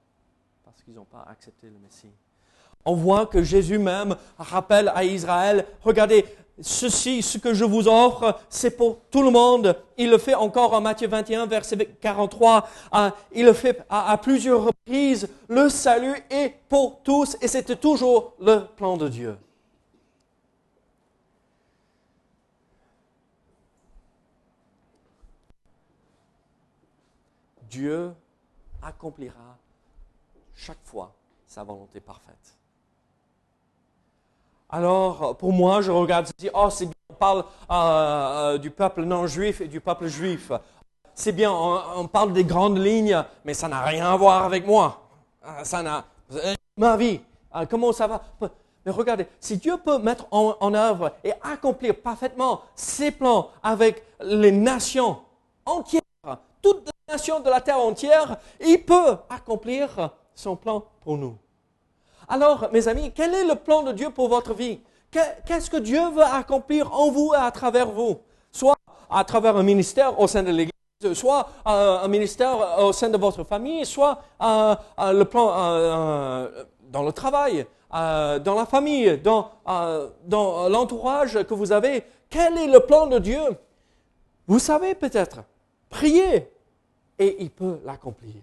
Parce 0.64 0.82
qu'ils 0.82 0.94
n'ont 0.94 1.04
pas 1.04 1.22
accepté 1.22 1.70
le 1.70 1.78
Messie. 1.78 2.12
On 2.84 2.94
voit 2.94 3.26
que 3.26 3.42
Jésus 3.42 3.78
même 3.78 4.16
rappelle 4.38 4.92
à 4.94 5.04
Israël, 5.04 5.66
regardez, 5.82 6.24
ceci, 6.60 7.22
ce 7.22 7.38
que 7.38 7.54
je 7.54 7.64
vous 7.64 7.88
offre, 7.88 8.38
c'est 8.48 8.76
pour 8.76 8.98
tout 9.10 9.22
le 9.22 9.30
monde. 9.30 9.76
Il 9.96 10.10
le 10.10 10.18
fait 10.18 10.34
encore 10.34 10.72
en 10.74 10.80
Matthieu 10.80 11.08
21, 11.08 11.46
verset 11.46 11.76
43. 12.00 12.68
Ah, 12.92 13.12
il 13.32 13.44
le 13.46 13.52
fait 13.52 13.84
à, 13.88 14.16
plusieurs 14.18 14.64
reprises. 14.64 15.28
Le 15.48 15.68
salut 15.68 16.16
est 16.30 16.54
pour 16.68 17.00
tous 17.02 17.36
et 17.40 17.48
c'était 17.48 17.76
toujours 17.76 18.34
le 18.40 18.66
plan 18.76 18.96
de 18.96 19.08
Dieu. 19.08 19.36
Dieu 27.68 28.12
accomplira 28.82 29.58
chaque 30.54 30.82
fois 30.84 31.12
sa 31.46 31.64
volonté 31.64 31.98
parfaite. 31.98 32.56
Alors, 34.76 35.36
pour 35.36 35.52
moi, 35.52 35.82
je 35.82 35.92
regarde 35.92 36.26
ceci, 36.26 36.50
oh, 36.52 36.68
c'est 36.68 36.86
bien, 36.86 36.94
on 37.08 37.14
parle 37.14 37.44
euh, 37.70 37.74
euh, 37.74 38.58
du 38.58 38.72
peuple 38.72 39.04
non-juif 39.04 39.60
et 39.60 39.68
du 39.68 39.80
peuple 39.80 40.08
juif. 40.08 40.50
C'est 41.14 41.30
bien, 41.30 41.52
on, 41.52 42.08
parle 42.08 42.32
des 42.32 42.42
grandes 42.42 42.78
lignes, 42.78 43.22
mais 43.44 43.54
ça 43.54 43.68
n'a 43.68 43.82
rien 43.82 44.12
à 44.12 44.16
voir 44.16 44.42
avec 44.42 44.66
moi. 44.66 45.02
Euh, 45.46 45.62
ça 45.62 45.80
n'a, 45.80 46.04
ma 46.76 46.96
vie, 46.96 47.20
comment 47.70 47.92
ça 47.92 48.08
va? 48.08 48.24
Mais 48.84 48.90
regardez, 48.90 49.28
si 49.38 49.58
Dieu 49.58 49.76
peut 49.76 49.98
mettre 49.98 50.26
en 50.32 50.74
œuvre 50.74 51.12
et 51.22 51.32
accomplir 51.40 51.94
parfaitement 51.94 52.62
ses 52.74 53.12
plans 53.12 53.50
avec 53.62 54.02
les 54.24 54.50
nations 54.50 55.20
entières, 55.66 56.02
toutes 56.60 56.86
les 56.86 57.12
nations 57.12 57.38
de 57.38 57.48
la 57.48 57.60
terre 57.60 57.78
entière, 57.78 58.38
il 58.58 58.84
peut 58.84 59.18
accomplir 59.30 60.10
son 60.34 60.56
plan 60.56 60.82
pour 61.00 61.16
nous. 61.16 61.38
Alors, 62.28 62.68
mes 62.72 62.88
amis, 62.88 63.12
quel 63.14 63.34
est 63.34 63.44
le 63.44 63.54
plan 63.54 63.82
de 63.82 63.92
Dieu 63.92 64.10
pour 64.10 64.28
votre 64.28 64.54
vie? 64.54 64.80
Qu'est-ce 65.10 65.70
que 65.70 65.76
Dieu 65.76 66.00
veut 66.10 66.22
accomplir 66.22 66.92
en 66.92 67.10
vous 67.10 67.32
et 67.34 67.36
à 67.36 67.50
travers 67.50 67.90
vous? 67.90 68.18
Soit 68.50 68.76
à 69.10 69.24
travers 69.24 69.56
un 69.56 69.62
ministère 69.62 70.18
au 70.18 70.26
sein 70.26 70.42
de 70.42 70.50
l'Église, 70.50 70.72
soit 71.12 71.48
euh, 71.66 71.98
un 72.02 72.08
ministère 72.08 72.78
au 72.80 72.92
sein 72.92 73.08
de 73.08 73.18
votre 73.18 73.44
famille, 73.44 73.84
soit 73.84 74.22
euh, 74.42 74.74
euh, 74.98 75.12
le 75.12 75.24
plan 75.24 76.48
dans 76.90 77.02
le 77.02 77.12
travail, 77.12 77.66
dans 77.92 78.54
la 78.56 78.66
famille, 78.66 79.18
dans, 79.18 79.50
dans 80.26 80.68
l'entourage 80.68 81.42
que 81.44 81.54
vous 81.54 81.72
avez. 81.72 82.04
Quel 82.30 82.58
est 82.58 82.66
le 82.66 82.80
plan 82.80 83.06
de 83.06 83.18
Dieu? 83.18 83.42
Vous 84.46 84.58
savez 84.58 84.94
peut-être. 84.94 85.44
Priez 85.90 86.50
et 87.18 87.36
il 87.42 87.50
peut 87.50 87.80
l'accomplir. 87.84 88.34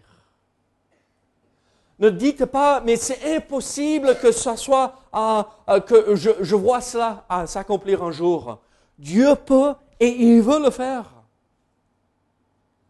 Ne 2.01 2.09
dites 2.09 2.45
pas, 2.45 2.81
mais 2.81 2.95
c'est 2.95 3.35
impossible 3.35 4.17
que 4.17 4.31
ce 4.31 4.55
soit, 4.55 4.95
euh, 5.13 5.43
euh, 5.69 5.79
que 5.79 6.15
je, 6.15 6.55
vois 6.55 6.81
cela 6.81 7.23
s'accomplir 7.45 8.01
un 8.01 8.09
jour. 8.09 8.59
Dieu 8.97 9.35
peut 9.35 9.75
et 9.99 10.07
il 10.09 10.41
veut 10.41 10.59
le 10.59 10.71
faire. 10.71 11.13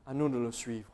À 0.08 0.14
nous 0.14 0.30
de 0.30 0.38
le 0.38 0.52
suivre. 0.54 0.90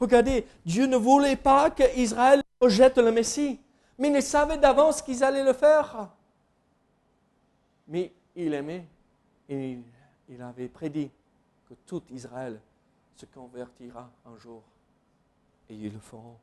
Regardez, 0.00 0.46
Dieu 0.64 0.86
ne 0.86 0.96
voulait 0.96 1.36
pas 1.36 1.70
qu'Israël 1.70 2.40
rejette 2.58 2.96
le 2.96 3.12
Messie, 3.12 3.60
mais 3.98 4.08
il 4.08 4.22
savait 4.22 4.56
d'avance 4.56 5.02
qu'ils 5.02 5.22
allaient 5.22 5.44
le 5.44 5.52
faire. 5.52 6.08
Mais 7.88 8.10
il 8.34 8.54
aimait 8.54 8.86
et 9.50 9.78
il 10.30 10.40
avait 10.40 10.68
prédit 10.68 11.10
que 11.68 11.74
tout 11.84 12.02
Israël 12.10 12.58
se 13.16 13.26
convertira 13.26 14.10
un 14.24 14.38
jour 14.38 14.62
et 15.68 15.74
ils 15.74 15.92
le 15.92 16.00
feront. 16.00 16.38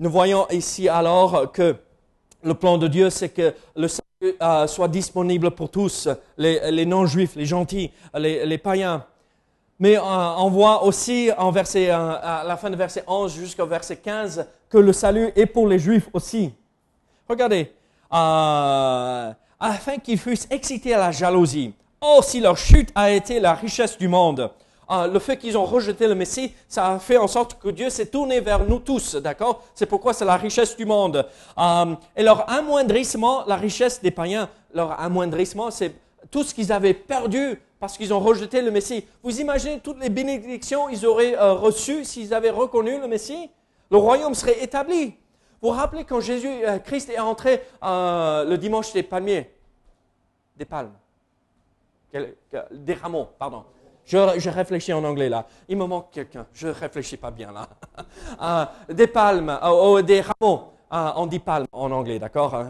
Nous 0.00 0.08
voyons 0.08 0.48
ici 0.48 0.88
alors 0.88 1.52
que 1.52 1.76
le 2.42 2.54
plan 2.54 2.78
de 2.78 2.88
Dieu, 2.88 3.10
c'est 3.10 3.28
que 3.28 3.54
le 3.76 3.86
salut 3.86 4.34
euh, 4.40 4.66
soit 4.66 4.88
disponible 4.88 5.50
pour 5.50 5.68
tous, 5.68 6.08
les, 6.38 6.86
non-juifs, 6.86 7.36
les 7.36 7.44
gentils, 7.44 7.90
les, 8.14 8.56
païens. 8.56 9.04
Mais 9.78 9.98
euh, 9.98 10.00
on 10.02 10.48
voit 10.48 10.84
aussi 10.84 11.30
en 11.36 11.50
verset, 11.50 11.90
euh, 11.90 12.14
à 12.18 12.44
la 12.46 12.56
fin 12.56 12.70
de 12.70 12.76
verset 12.76 13.04
11 13.06 13.34
jusqu'au 13.34 13.66
verset 13.66 13.96
15 13.96 14.46
que 14.70 14.78
le 14.78 14.94
salut 14.94 15.32
est 15.36 15.44
pour 15.44 15.68
les 15.68 15.78
juifs 15.78 16.08
aussi. 16.14 16.50
Regardez, 17.28 17.70
afin 18.10 19.98
qu'ils 20.02 20.18
fussent 20.18 20.48
excités 20.50 20.94
à 20.94 20.98
la 20.98 21.12
jalousie. 21.12 21.74
Oh, 22.00 22.20
si 22.22 22.40
leur 22.40 22.56
chute 22.56 22.88
a 22.94 23.10
été 23.10 23.38
la 23.38 23.52
richesse 23.52 23.98
du 23.98 24.08
monde, 24.08 24.50
ah, 24.92 25.06
le 25.06 25.20
fait 25.20 25.36
qu'ils 25.36 25.56
ont 25.56 25.64
rejeté 25.64 26.08
le 26.08 26.16
Messie, 26.16 26.52
ça 26.66 26.88
a 26.88 26.98
fait 26.98 27.16
en 27.16 27.28
sorte 27.28 27.60
que 27.60 27.68
Dieu 27.68 27.90
s'est 27.90 28.06
tourné 28.06 28.40
vers 28.40 28.64
nous 28.64 28.80
tous, 28.80 29.14
d'accord? 29.14 29.62
C'est 29.72 29.86
pourquoi 29.86 30.12
c'est 30.12 30.24
la 30.24 30.36
richesse 30.36 30.76
du 30.76 30.84
monde. 30.84 31.24
Euh, 31.56 31.94
et 32.16 32.24
leur 32.24 32.50
amoindrissement, 32.50 33.44
la 33.46 33.54
richesse 33.54 34.02
des 34.02 34.10
païens, 34.10 34.48
leur 34.74 34.98
amoindrissement, 35.00 35.70
c'est 35.70 35.94
tout 36.28 36.42
ce 36.42 36.52
qu'ils 36.52 36.72
avaient 36.72 36.92
perdu 36.92 37.62
parce 37.78 37.96
qu'ils 37.96 38.12
ont 38.12 38.18
rejeté 38.18 38.62
le 38.62 38.72
Messie. 38.72 39.06
Vous 39.22 39.40
imaginez 39.40 39.78
toutes 39.78 40.00
les 40.00 40.10
bénédictions 40.10 40.88
qu'ils 40.88 41.06
auraient 41.06 41.36
euh, 41.36 41.52
reçues 41.52 42.04
s'ils 42.04 42.34
avaient 42.34 42.50
reconnu 42.50 42.98
le 42.98 43.06
Messie? 43.06 43.48
Le 43.92 43.96
royaume 43.96 44.34
serait 44.34 44.60
établi. 44.60 45.14
Vous 45.62 45.68
vous 45.68 45.70
rappelez 45.70 46.02
quand 46.02 46.18
Jésus, 46.18 46.50
euh, 46.66 46.80
Christ 46.80 47.10
est 47.10 47.20
entré 47.20 47.62
le 47.80 48.56
dimanche 48.56 48.92
des 48.92 49.04
palmiers, 49.04 49.54
des 50.56 50.64
palmes, 50.64 50.94
des 52.12 52.94
rameaux, 52.94 53.28
pardon. 53.38 53.62
Je, 54.10 54.48
réfléchis 54.50 54.92
en 54.92 55.04
anglais 55.04 55.28
là. 55.28 55.46
Il 55.68 55.76
me 55.76 55.86
manque 55.86 56.10
quelqu'un. 56.10 56.44
Je 56.52 56.66
ne 56.66 56.72
réfléchis 56.72 57.16
pas 57.16 57.30
bien 57.30 57.52
là. 57.52 57.68
Euh, 58.42 58.66
des 58.92 59.06
palmes, 59.06 59.56
euh, 59.62 60.02
des 60.02 60.20
rameaux. 60.20 60.72
Euh, 60.92 61.12
on 61.14 61.26
dit 61.26 61.38
palme 61.38 61.66
en 61.70 61.92
anglais, 61.92 62.18
d'accord 62.18 62.60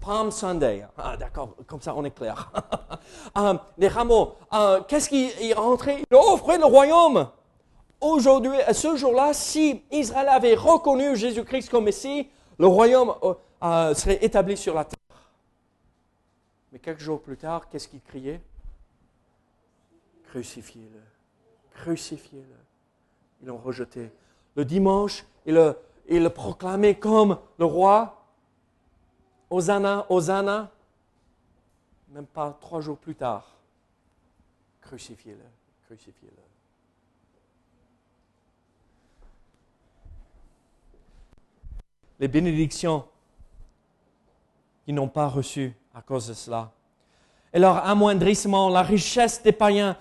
Palm 0.00 0.30
Sunday. 0.30 0.86
Ah, 0.96 1.16
d'accord, 1.16 1.56
comme 1.66 1.80
ça 1.80 1.92
on 1.96 2.04
est 2.04 2.12
clair. 2.14 2.52
des 3.76 3.88
rameaux. 3.88 4.36
Qu'est-ce 4.86 5.08
qui 5.08 5.32
est 5.40 5.54
rentré? 5.54 6.04
Il 6.08 6.16
offrait 6.16 6.58
le 6.58 6.66
royaume. 6.66 7.28
Aujourd'hui, 8.00 8.60
à 8.60 8.72
ce 8.72 8.94
jour-là, 8.94 9.32
si 9.32 9.82
Israël 9.90 10.28
avait 10.28 10.54
reconnu 10.54 11.16
Jésus-Christ 11.16 11.70
comme 11.70 11.86
Messie, 11.86 12.30
le 12.56 12.68
royaume 12.68 13.14
serait 13.60 14.18
établi 14.22 14.56
sur 14.56 14.74
la 14.74 14.84
terre. 14.84 14.96
Mais 16.70 16.78
quelques 16.78 17.00
jours 17.00 17.20
plus 17.20 17.36
tard, 17.36 17.68
qu'est-ce 17.68 17.88
qu'il 17.88 18.02
criait? 18.02 18.40
Crucifiez-le. 20.36 21.00
Crucifiez-le. 21.70 22.58
Ils 23.40 23.46
l'ont 23.46 23.56
rejeté. 23.56 24.12
Le 24.54 24.66
dimanche, 24.66 25.24
il 25.46 25.54
le, 25.54 26.28
proclamait 26.28 26.98
comme 26.98 27.38
le 27.58 27.64
roi. 27.64 28.22
Hosanna, 29.48 30.04
Hosanna. 30.10 30.70
Même 32.10 32.26
pas 32.26 32.54
trois 32.60 32.82
jours 32.82 32.98
plus 32.98 33.14
tard. 33.14 33.56
Crucifiez-le. 34.82 35.40
Crucifiez-le. 35.86 36.42
Les 42.20 42.28
bénédictions 42.28 43.08
qu'ils 44.84 44.94
n'ont 44.94 45.08
pas 45.08 45.28
reçues 45.28 45.74
à 45.94 46.02
cause 46.02 46.28
de 46.28 46.34
cela. 46.34 46.72
Et 47.54 47.58
leur 47.58 47.86
amoindrissement, 47.86 48.68
la 48.68 48.82
richesse 48.82 49.42
des 49.42 49.52
païens 49.52 49.96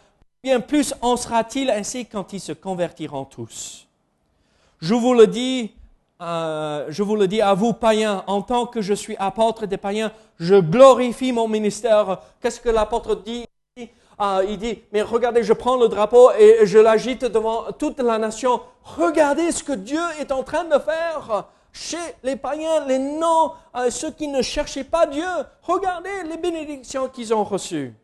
bien 0.46 0.60
plus 0.60 0.94
en 1.02 1.18
sera-t-il 1.18 1.72
ainsi 1.72 2.06
quand 2.06 2.32
ils 2.32 2.40
se 2.40 2.52
convertiront 2.52 3.26
tous. 3.26 3.88
Je 4.80 4.94
vous 4.94 5.16
le 5.16 5.26
dis, 5.26 5.74
euh, 6.22 6.86
je 6.90 7.02
vous 7.02 7.16
le 7.16 7.28
dis 7.28 7.42
à 7.42 7.56
vous, 7.56 7.74
païens, 7.74 8.24
en 8.28 8.44
tant 8.44 8.68
que 8.68 8.80
je 8.80 8.94
suis 8.94 9.18
apôtre 9.18 9.66
des 9.66 9.78
païens, 9.78 10.12
je 10.40 10.54
glorifie 10.54 11.32
mon 11.32 11.48
ministère. 11.48 12.20
Qu'est-ce 12.40 12.60
que 12.60 12.70
l'apôtre 12.70 13.16
dit? 13.16 13.48
Euh, 14.22 14.46
Il 14.48 14.60
dit, 14.60 14.84
mais 14.94 15.02
regardez, 15.02 15.42
je 15.42 15.54
prends 15.54 15.78
le 15.78 15.88
drapeau 15.88 16.30
et 16.38 16.68
je 16.68 16.78
l'agite 16.78 17.26
devant 17.26 17.72
toute 17.72 18.00
la 18.00 18.20
nation. 18.20 18.62
Regardez 18.84 19.52
ce 19.52 19.64
que 19.64 19.74
Dieu 19.74 20.06
est 20.20 20.32
en 20.32 20.44
train 20.44 20.66
de 20.66 20.78
faire 20.78 21.48
chez 21.74 22.06
les 22.22 22.36
païens, 22.36 22.86
les 22.86 23.00
non, 23.00 23.54
euh, 23.76 23.90
ceux 23.90 24.12
qui 24.12 24.28
ne 24.28 24.44
cherchaient 24.44 24.84
pas 24.84 25.08
Dieu. 25.08 25.32
Regardez 25.64 26.22
les 26.30 26.38
bénédictions 26.38 27.10
qu'ils 27.10 27.34
ont 27.34 27.44
reçues. 27.44 27.96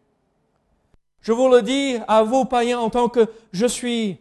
Je 1.22 1.32
vous 1.32 1.50
le 1.50 1.62
dis 1.62 1.98
à 2.08 2.24
vous, 2.24 2.46
païens, 2.46 2.80
en 2.80 2.90
tant 2.90 3.08
que 3.08 3.28
je 3.52 3.68
suis 3.68 4.18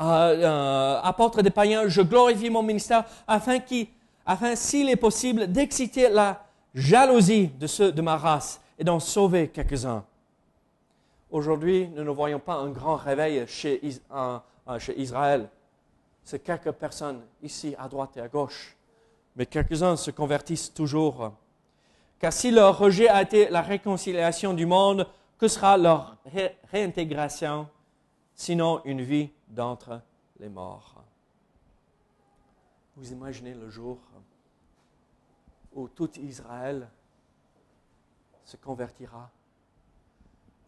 euh, 0.00 0.04
euh, 0.04 1.00
apôtre 1.02 1.42
des 1.42 1.50
païens, 1.50 1.86
je 1.86 2.02
glorifie 2.02 2.50
mon 2.50 2.62
ministère 2.62 3.04
afin, 3.26 3.58
afin 4.26 4.56
s'il 4.56 4.90
est 4.90 4.96
possible, 4.96 5.46
d'exciter 5.46 6.08
la 6.08 6.44
jalousie 6.74 7.48
de 7.48 7.68
ceux 7.68 7.92
de 7.92 8.02
ma 8.02 8.16
race 8.16 8.60
et 8.78 8.84
d'en 8.84 8.98
sauver 8.98 9.48
quelques-uns. 9.48 10.04
Aujourd'hui, 11.30 11.88
nous 11.94 12.02
ne 12.02 12.10
voyons 12.10 12.40
pas 12.40 12.54
un 12.54 12.70
grand 12.70 12.96
réveil 12.96 13.44
chez, 13.46 13.80
chez 14.78 15.00
Israël. 15.00 15.48
C'est 16.24 16.40
quelques 16.40 16.72
personnes 16.72 17.20
ici, 17.42 17.74
à 17.78 17.88
droite 17.88 18.16
et 18.16 18.20
à 18.20 18.28
gauche. 18.28 18.76
Mais 19.36 19.46
quelques-uns 19.46 19.96
se 19.96 20.10
convertissent 20.10 20.72
toujours. 20.72 21.32
Car 22.18 22.32
si 22.32 22.50
leur 22.50 22.78
rejet 22.78 23.08
a 23.08 23.22
été 23.22 23.48
la 23.50 23.62
réconciliation 23.62 24.52
du 24.52 24.66
monde, 24.66 25.06
que 25.38 25.46
sera 25.46 25.76
leur 25.78 26.16
réintégration 26.64 27.68
sinon 28.34 28.82
une 28.84 29.02
vie 29.02 29.30
d'entre 29.46 30.02
les 30.38 30.48
morts? 30.48 31.02
Vous 32.96 33.12
imaginez 33.12 33.54
le 33.54 33.70
jour 33.70 33.98
où 35.72 35.88
tout 35.88 36.18
Israël 36.18 36.90
se 38.44 38.56
convertira? 38.56 39.30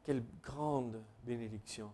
Quelle 0.05 0.25
grande 0.41 1.03
bénédiction 1.25 1.91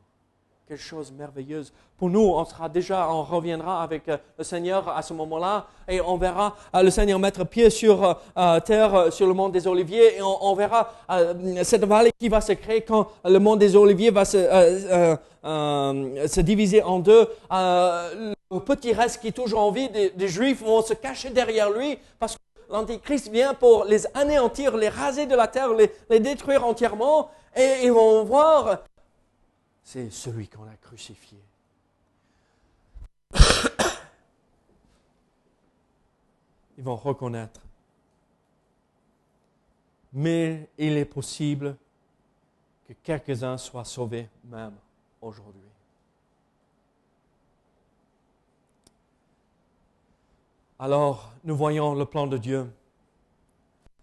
quelque 0.66 0.82
chose 0.82 1.12
merveilleuse. 1.12 1.72
Pour 1.96 2.10
nous, 2.10 2.20
on 2.20 2.44
sera 2.44 2.68
déjà, 2.68 3.08
on 3.08 3.22
reviendra 3.22 3.82
avec 3.82 4.08
euh, 4.08 4.16
le 4.36 4.42
Seigneur 4.42 4.88
à 4.88 5.00
ce 5.00 5.12
moment-là 5.14 5.66
et 5.88 6.00
on 6.00 6.16
verra 6.16 6.56
euh, 6.74 6.82
le 6.82 6.90
Seigneur 6.90 7.20
mettre 7.20 7.44
pied 7.44 7.70
sur 7.70 8.18
euh, 8.36 8.60
terre, 8.60 9.12
sur 9.12 9.28
le 9.28 9.32
mont 9.32 9.48
des 9.48 9.66
Oliviers 9.68 10.16
et 10.16 10.22
on, 10.22 10.54
verra 10.54 10.92
cette 11.62 11.84
vallée 11.84 12.12
qui 12.18 12.28
va 12.28 12.40
se 12.40 12.52
créer 12.52 12.80
quand 12.80 13.08
le 13.24 13.38
mont 13.38 13.56
des 13.56 13.76
Oliviers 13.76 14.10
va 14.10 14.24
se, 14.24 14.38
se 15.44 16.40
diviser 16.40 16.82
en 16.82 16.98
deux. 16.98 17.28
le 17.50 18.58
petit 18.64 18.92
reste 18.92 19.20
qui 19.20 19.28
est 19.28 19.32
toujours 19.32 19.60
en 19.60 19.70
vie 19.70 19.88
des, 19.88 20.28
Juifs 20.28 20.62
vont 20.62 20.82
se 20.82 20.94
cacher 20.94 21.30
derrière 21.30 21.70
lui 21.70 21.98
parce 22.18 22.34
que 22.34 22.40
l'Antichrist 22.72 23.30
vient 23.30 23.54
pour 23.54 23.84
les 23.84 24.06
anéantir, 24.14 24.76
les 24.76 24.88
raser 24.88 25.26
de 25.26 25.36
la 25.36 25.46
terre, 25.46 25.68
les 25.74 26.20
détruire 26.20 26.66
entièrement 26.66 27.30
et 27.54 27.84
ils 27.84 27.92
vont 27.92 28.24
voir 28.24 28.78
c'est 29.86 30.10
celui 30.10 30.48
qu'on 30.48 30.66
a 30.66 30.74
crucifié. 30.74 31.38
Ils 36.76 36.82
vont 36.82 36.96
reconnaître. 36.96 37.60
Mais 40.12 40.68
il 40.76 40.96
est 40.96 41.04
possible 41.04 41.76
que 42.88 42.94
quelques-uns 42.94 43.58
soient 43.58 43.84
sauvés 43.84 44.28
même 44.42 44.74
aujourd'hui. 45.20 45.62
Alors, 50.80 51.32
nous 51.44 51.56
voyons 51.56 51.94
le 51.94 52.06
plan 52.06 52.26
de 52.26 52.38
Dieu. 52.38 52.68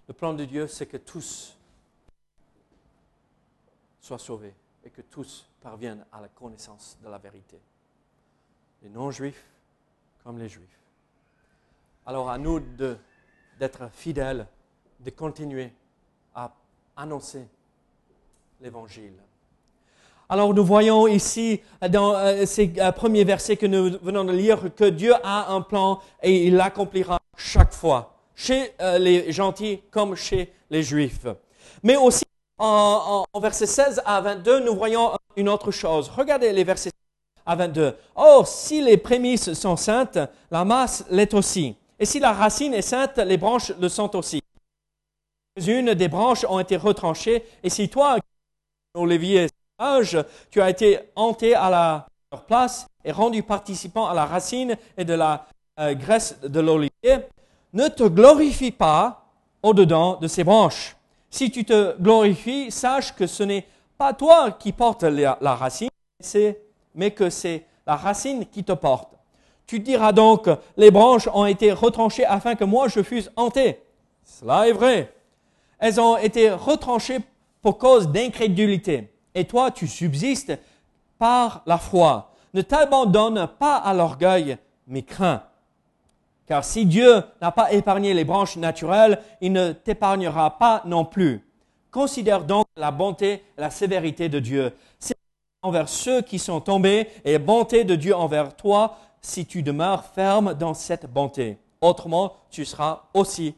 Le 0.07 0.13
plan 0.13 0.33
de 0.33 0.45
Dieu, 0.45 0.65
c'est 0.67 0.87
que 0.87 0.95
tous 0.97 1.57
soient 3.99 4.17
sauvés 4.17 4.53
et 4.85 4.89
que 4.89 5.01
tous 5.01 5.45
parviennent 5.61 6.05
à 6.11 6.21
la 6.21 6.27
connaissance 6.27 6.97
de 7.03 7.09
la 7.09 7.17
vérité. 7.17 7.59
Les 8.81 8.89
non-juifs 8.89 9.45
comme 10.23 10.37
les 10.37 10.49
juifs. 10.49 10.79
Alors 12.05 12.29
à 12.29 12.37
nous 12.37 12.59
d'être 13.59 13.89
fidèles, 13.93 14.47
de 14.99 15.09
continuer 15.09 15.71
à 16.35 16.53
annoncer 16.95 17.47
l'évangile. 18.61 19.13
Alors 20.29 20.53
nous 20.53 20.65
voyons 20.65 21.07
ici 21.07 21.61
dans 21.89 22.15
euh, 22.15 22.45
ces 22.45 22.73
euh, 22.77 22.91
premiers 22.91 23.23
versets 23.23 23.57
que 23.57 23.65
nous 23.65 23.97
venons 24.01 24.23
de 24.23 24.31
lire 24.31 24.73
que 24.73 24.85
Dieu 24.85 25.13
a 25.23 25.53
un 25.53 25.61
plan 25.61 25.99
et 26.21 26.47
il 26.47 26.55
l'accomplira 26.55 27.19
chaque 27.37 27.73
fois, 27.73 28.15
chez 28.33 28.71
euh, 28.81 28.97
les 28.97 29.31
gentils 29.31 29.81
comme 29.91 30.15
chez 30.15 30.51
les 30.69 30.81
juifs. 30.81 31.27
Mais 31.83 31.97
aussi 31.97 32.23
en, 32.63 33.25
versets 33.41 33.65
16 33.65 34.01
à 34.05 34.21
22, 34.21 34.61
nous 34.61 34.75
voyons 34.75 35.11
une 35.35 35.49
autre 35.49 35.71
chose. 35.71 36.09
Regardez 36.09 36.53
les 36.53 36.63
versets 36.63 36.91
à 37.45 37.55
22. 37.55 37.95
Or, 38.15 38.47
si 38.47 38.81
les 38.81 38.97
prémices 38.97 39.53
sont 39.53 39.75
saintes, 39.75 40.17
la 40.49 40.63
masse 40.63 41.03
l'est 41.09 41.33
aussi. 41.33 41.75
Et 41.99 42.05
si 42.05 42.19
la 42.19 42.31
racine 42.31 42.73
est 42.73 42.81
sainte, 42.81 43.17
les 43.17 43.37
branches 43.37 43.73
le 43.79 43.89
sont 43.89 44.15
aussi. 44.15 44.41
Une 45.67 45.93
des 45.93 46.07
branches 46.07 46.45
ont 46.47 46.59
été 46.59 46.77
retranchées, 46.77 47.43
et 47.61 47.69
si 47.69 47.89
toi, 47.89 48.17
Olivier 48.95 49.47
sage, 49.79 50.17
tu 50.49 50.61
as 50.61 50.69
été 50.69 50.99
hanté 51.15 51.53
à 51.55 51.69
la 51.69 52.07
leur 52.31 52.45
place 52.45 52.87
et 53.05 53.11
rendu 53.11 53.43
participant 53.43 54.07
à 54.07 54.13
la 54.15 54.25
racine 54.25 54.75
et 54.97 55.05
de 55.05 55.13
la 55.13 55.45
euh, 55.79 55.93
graisse 55.93 56.39
de 56.41 56.59
l'olivier, 56.59 57.19
ne 57.73 57.87
te 57.89 58.03
glorifie 58.03 58.71
pas 58.71 59.25
au-dedans 59.61 60.17
de 60.19 60.27
ces 60.27 60.43
branches. 60.43 60.95
Si 61.33 61.49
tu 61.49 61.65
te 61.65 61.99
glorifies, 61.99 62.69
sache 62.69 63.15
que 63.15 63.25
ce 63.25 63.41
n'est 63.41 63.65
pas 63.97 64.13
toi 64.13 64.51
qui 64.51 64.71
portes 64.71 65.01
la, 65.01 65.35
racine, 65.41 65.89
mais 66.93 67.09
que 67.09 67.31
c'est 67.31 67.65
la 67.87 67.95
racine 67.95 68.45
qui 68.45 68.63
te 68.63 68.71
porte. 68.71 69.15
Tu 69.65 69.79
diras 69.79 70.11
donc, 70.11 70.47
les 70.77 70.91
branches 70.91 71.27
ont 71.33 71.47
été 71.47 71.71
retranchées 71.71 72.23
afin 72.23 72.53
que 72.53 72.65
moi 72.65 72.87
je 72.87 73.01
fusse 73.01 73.31
hanté. 73.35 73.79
Cela 74.23 74.67
est 74.67 74.73
vrai. 74.73 75.11
Elles 75.79 75.99
ont 75.99 76.17
été 76.17 76.51
retranchées 76.51 77.21
pour 77.63 77.79
cause 77.79 78.09
d'incrédulité. 78.09 79.11
Et 79.33 79.45
toi, 79.45 79.71
tu 79.71 79.87
subsistes 79.87 80.53
par 81.17 81.63
la 81.65 81.79
foi. 81.79 82.31
Ne 82.53 82.61
t'abandonne 82.61 83.49
pas 83.57 83.77
à 83.77 83.95
l'orgueil, 83.95 84.55
mais 84.85 85.01
crains. 85.01 85.41
Car 86.47 86.63
si 86.63 86.85
Dieu 86.85 87.23
n'a 87.41 87.51
pas 87.51 87.71
épargné 87.71 88.13
les 88.13 88.25
branches 88.25 88.57
naturelles, 88.57 89.19
il 89.41 89.53
ne 89.53 89.71
t'épargnera 89.71 90.57
pas 90.57 90.81
non 90.85 91.05
plus. 91.05 91.41
Considère 91.91 92.43
donc 92.43 92.65
la 92.75 92.91
bonté 92.91 93.43
et 93.57 93.61
la 93.61 93.69
sévérité 93.69 94.27
de 94.27 94.39
Dieu. 94.39 94.73
C'est 94.99 95.15
envers 95.61 95.87
ceux 95.87 96.21
qui 96.21 96.39
sont 96.39 96.59
tombés 96.59 97.07
et 97.23 97.39
bonté 97.39 97.83
de 97.83 97.95
Dieu 97.95 98.15
envers 98.15 98.55
toi 98.55 98.97
si 99.21 99.45
tu 99.45 99.63
demeures 99.63 100.05
ferme 100.05 100.53
dans 100.53 100.73
cette 100.73 101.05
bonté. 101.05 101.57
Autrement, 101.81 102.33
tu 102.49 102.65
seras 102.65 103.03
aussi. 103.13 103.55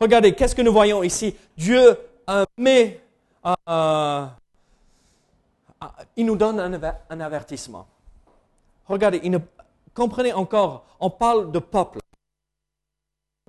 Regardez, 0.00 0.34
qu'est-ce 0.34 0.54
que 0.54 0.62
nous 0.62 0.72
voyons 0.72 1.02
ici? 1.02 1.34
Dieu 1.56 1.96
met, 2.58 3.00
euh, 3.46 3.54
euh, 3.68 4.26
il 6.16 6.26
nous 6.26 6.36
donne 6.36 6.60
un, 6.60 7.20
avertissement. 7.20 7.86
Regardez, 8.86 9.20
comprenez 9.94 10.32
encore, 10.32 10.84
on 11.00 11.10
parle 11.10 11.50
de 11.52 11.58
peuple, 11.58 11.98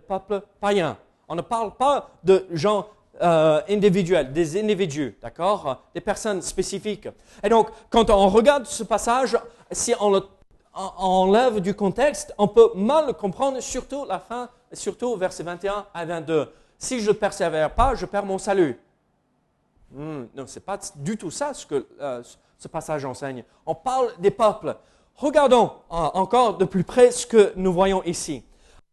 peuple 0.08 0.42
païen. 0.60 0.98
On 1.28 1.36
ne 1.36 1.42
parle 1.42 1.76
pas 1.76 2.10
de 2.24 2.46
gens 2.52 2.88
euh, 3.22 3.62
individuels, 3.68 4.32
des 4.32 4.60
individus, 4.60 5.18
d'accord? 5.22 5.84
Des 5.94 6.02
personnes 6.02 6.42
spécifiques. 6.42 7.08
Et 7.44 7.50
donc, 7.50 7.70
quand 7.90 8.10
on 8.10 8.28
regarde 8.28 8.66
ce 8.66 8.84
passage, 8.84 9.38
si 9.72 9.94
on 10.00 10.12
le 10.12 10.22
enlève 10.76 11.62
du 11.62 11.74
contexte, 11.74 12.34
on 12.38 12.48
peut 12.48 12.72
mal 12.76 13.14
comprendre, 13.14 13.62
surtout 13.62 14.06
la 14.06 14.20
fin, 14.20 14.50
surtout 14.74 15.16
versets 15.16 15.44
21 15.44 15.86
à 15.94 16.06
22. 16.06 16.52
Si 16.78 17.00
je 17.00 17.08
ne 17.08 17.14
persévère 17.14 17.74
pas, 17.74 17.96
je 17.96 18.06
perds 18.06 18.26
mon 18.26 18.38
salut. 18.38 18.78
Hmm, 19.92 20.26
non, 20.36 20.46
ce 20.46 20.56
n'est 20.56 20.66
pas 20.66 20.78
du 20.98 21.18
tout 21.18 21.32
ça 21.32 21.54
ce 21.54 21.66
que 21.66 21.88
euh, 22.02 22.22
ce 22.58 22.68
passage 22.68 23.06
enseigne. 23.06 23.44
On 23.66 23.74
parle 23.74 24.12
des 24.20 24.32
peuples. 24.32 24.76
Regardons 25.18 25.72
euh, 25.92 25.96
encore 26.14 26.58
de 26.58 26.66
plus 26.66 26.84
près 26.84 27.12
ce 27.12 27.26
que 27.26 27.54
nous 27.56 27.72
voyons 27.72 28.04
ici. 28.04 28.44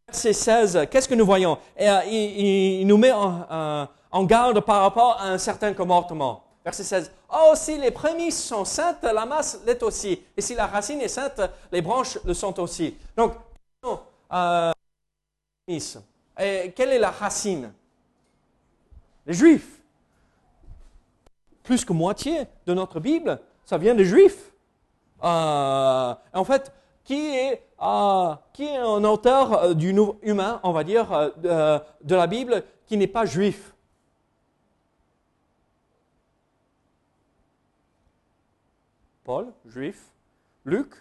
Verset 0.07 0.33
16, 0.33 0.89
qu'est-ce 0.91 1.09
que 1.09 1.15
nous 1.15 1.27
voyons? 1.27 1.59
Il, 1.79 1.87
il, 2.11 2.87
nous 2.87 2.97
met 2.97 3.13
en, 3.13 3.89
en 4.11 4.25
garde 4.25 4.61
par 4.61 4.83
rapport 4.83 5.19
à 5.21 5.29
un 5.29 5.39
certain 5.39 5.73
comportement. 5.73 6.45
Verset 6.65 6.85
16. 6.85 7.11
Oh, 7.35 7.53
si 7.57 7.79
les 7.79 7.91
prémices 7.91 8.45
sont 8.45 8.65
saintes, 8.65 9.03
la 9.03 9.27
masse 9.27 9.61
l'est 9.67 9.83
aussi. 9.83 10.23
Et 10.37 10.41
si 10.41 10.55
la 10.55 10.67
racine 10.67 11.01
est 11.01 11.09
sainte, 11.09 11.41
les 11.73 11.83
branches 11.83 12.19
le 12.25 12.35
sont 12.35 12.59
aussi. 12.61 12.97
Donc, 13.17 13.33
euh, 14.33 14.73
quelle 16.37 16.93
est 16.93 16.99
la 16.99 17.11
racine? 17.11 17.73
Les 19.27 19.33
Juifs. 19.33 19.81
Plus 21.63 21.85
que 21.85 21.93
moitié 21.93 22.47
de 22.67 22.75
notre 22.75 23.01
Bible, 23.01 23.41
ça 23.65 23.79
vient 23.79 23.95
des 23.95 24.05
Juifs. 24.05 24.52
Euh, 25.23 26.15
en 26.33 26.45
fait, 26.45 26.73
qui 27.05 27.37
est, 27.37 27.63
euh, 27.81 28.35
un 28.61 29.05
auteur 29.05 29.53
euh, 29.53 29.75
du 29.75 29.93
nouveau 29.93 30.19
humain, 30.23 30.61
on 30.63 30.73
va 30.73 30.85
dire, 30.85 31.13
euh, 31.13 31.79
de 32.03 32.15
la 32.15 32.27
Bible, 32.27 32.65
qui 32.87 32.97
n'est 32.97 33.07
pas 33.07 33.25
juif? 33.25 33.75
Paul, 39.25 39.53
juif, 39.67 40.13
Luc, 40.65 40.95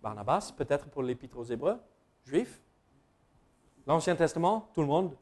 Barnabas, 0.00 0.52
peut-être 0.56 0.86
pour 0.88 1.02
l'épître 1.02 1.36
aux 1.36 1.44
Hébreux, 1.44 1.78
juif, 2.24 2.60
l'Ancien 3.86 4.14
Testament, 4.14 4.70
tout 4.74 4.80
le 4.80 4.86
monde, 4.86 5.16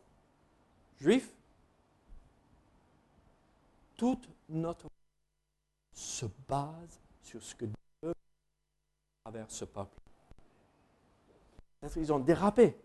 juif? 0.99 1.36
Toute 3.97 4.29
notre 4.49 4.87
se 5.93 6.27
base 6.49 7.01
sur 7.23 7.43
ce 7.43 7.55
que 7.55 7.65
Dieu 7.65 7.75
à 8.05 8.13
travers 9.25 9.51
ce 9.51 9.65
peuple. 9.65 9.99
Qu'ils 11.93 12.13
ont 12.13 12.19
dérapé. 12.19 12.77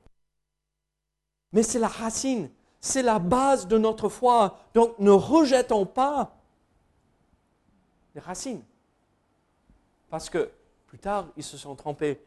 Mais 1.51 1.63
c'est 1.63 1.79
la 1.79 1.87
racine 1.87 2.49
c'est 2.81 3.03
la 3.03 3.19
base 3.19 3.67
de 3.67 3.77
notre 3.77 4.09
foi. 4.09 4.57
Donc 4.73 4.97
ne 4.99 5.11
rejetons 5.11 5.85
pas 5.85 6.35
les 8.15 8.21
racines. 8.21 8.63
parce 10.09 10.29
que 10.29 10.51
plus 10.87 10.99
tard, 10.99 11.27
ils 11.37 11.43
se 11.43 11.57
sont 11.57 11.75
trompés. 11.75 12.25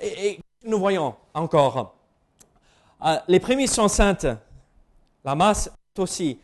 Et, 0.00 0.40
nous 0.62 0.78
voyons 0.78 1.14
encore, 1.34 1.94
euh, 3.04 3.18
les 3.28 3.38
prémices 3.38 3.74
sont 3.74 3.88
saintes, 3.88 4.26
la 5.22 5.34
masse 5.34 5.70
aussi. 5.98 6.38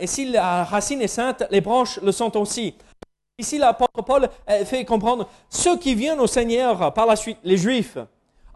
Et 0.00 0.06
si 0.06 0.30
la 0.30 0.64
racine 0.64 1.02
est 1.02 1.08
sainte, 1.08 1.44
les 1.50 1.60
branches 1.60 2.00
le 2.02 2.12
sont 2.12 2.36
aussi. 2.36 2.74
Ici, 3.38 3.58
l'apôtre 3.58 4.02
Paul 4.02 4.28
fait 4.64 4.84
comprendre 4.84 5.28
ceux 5.48 5.76
qui 5.76 5.94
viennent 5.94 6.20
au 6.20 6.26
Seigneur 6.28 6.92
par 6.94 7.06
la 7.06 7.16
suite, 7.16 7.38
les 7.42 7.56
Juifs, 7.56 7.98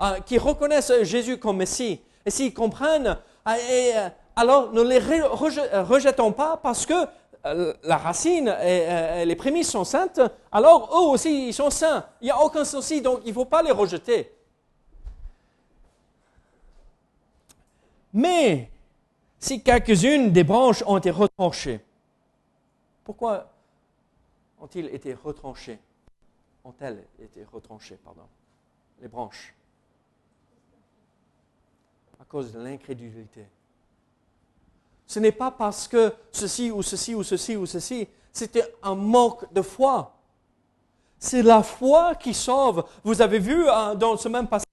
euh, 0.00 0.20
qui 0.20 0.38
reconnaissent 0.38 0.92
Jésus 1.02 1.38
comme 1.38 1.56
Messie. 1.56 2.00
Et 2.24 2.30
s'ils 2.30 2.54
comprennent, 2.54 3.16
euh, 3.48 4.08
alors 4.36 4.72
ne 4.72 4.80
les 4.82 5.00
rejetons 5.00 6.30
pas 6.30 6.56
parce 6.56 6.86
que 6.86 6.94
euh, 7.46 7.74
la 7.82 7.96
racine 7.96 8.54
et, 8.62 9.24
les 9.24 9.34
prémices 9.34 9.70
sont 9.72 9.82
saintes, 9.82 10.20
alors 10.52 10.90
eux 10.92 11.10
aussi, 11.10 11.48
ils 11.48 11.52
sont 11.52 11.70
saints. 11.70 12.04
Il 12.20 12.26
n'y 12.26 12.30
a 12.30 12.40
aucun 12.40 12.64
souci, 12.64 13.02
donc 13.02 13.22
il 13.24 13.30
ne 13.30 13.34
faut 13.34 13.44
pas 13.44 13.60
les 13.60 13.72
rejeter. 13.72 14.32
Mais 18.12 18.70
si 19.38 19.62
quelques-unes 19.62 20.32
des 20.32 20.44
branches 20.44 20.82
ont 20.86 20.98
été 20.98 21.10
retranchées, 21.10 21.80
pourquoi 23.04 23.50
ont-ils 24.60 24.86
été 24.86 25.14
retranchées? 25.14 25.78
Ont-elles 26.64 27.04
été 27.22 27.44
retranchées, 27.44 27.96
pardon 28.04 28.26
Les 29.00 29.08
branches? 29.08 29.54
À 32.20 32.24
cause 32.24 32.52
de 32.52 32.58
l'incrédulité. 32.58 33.46
Ce 35.06 35.18
n'est 35.20 35.32
pas 35.32 35.50
parce 35.50 35.88
que 35.88 36.12
ceci 36.32 36.70
ou 36.70 36.82
ceci 36.82 37.14
ou 37.14 37.22
ceci 37.22 37.56
ou 37.56 37.64
ceci, 37.64 38.08
c'était 38.32 38.74
un 38.82 38.94
manque 38.94 39.50
de 39.52 39.62
foi. 39.62 40.14
C'est 41.18 41.42
la 41.42 41.62
foi 41.62 42.14
qui 42.14 42.34
sauve. 42.34 42.84
Vous 43.02 43.22
avez 43.22 43.38
vu 43.38 43.66
euh, 43.68 43.94
dans 43.94 44.16
ce 44.16 44.28
même 44.28 44.46
passage, 44.46 44.67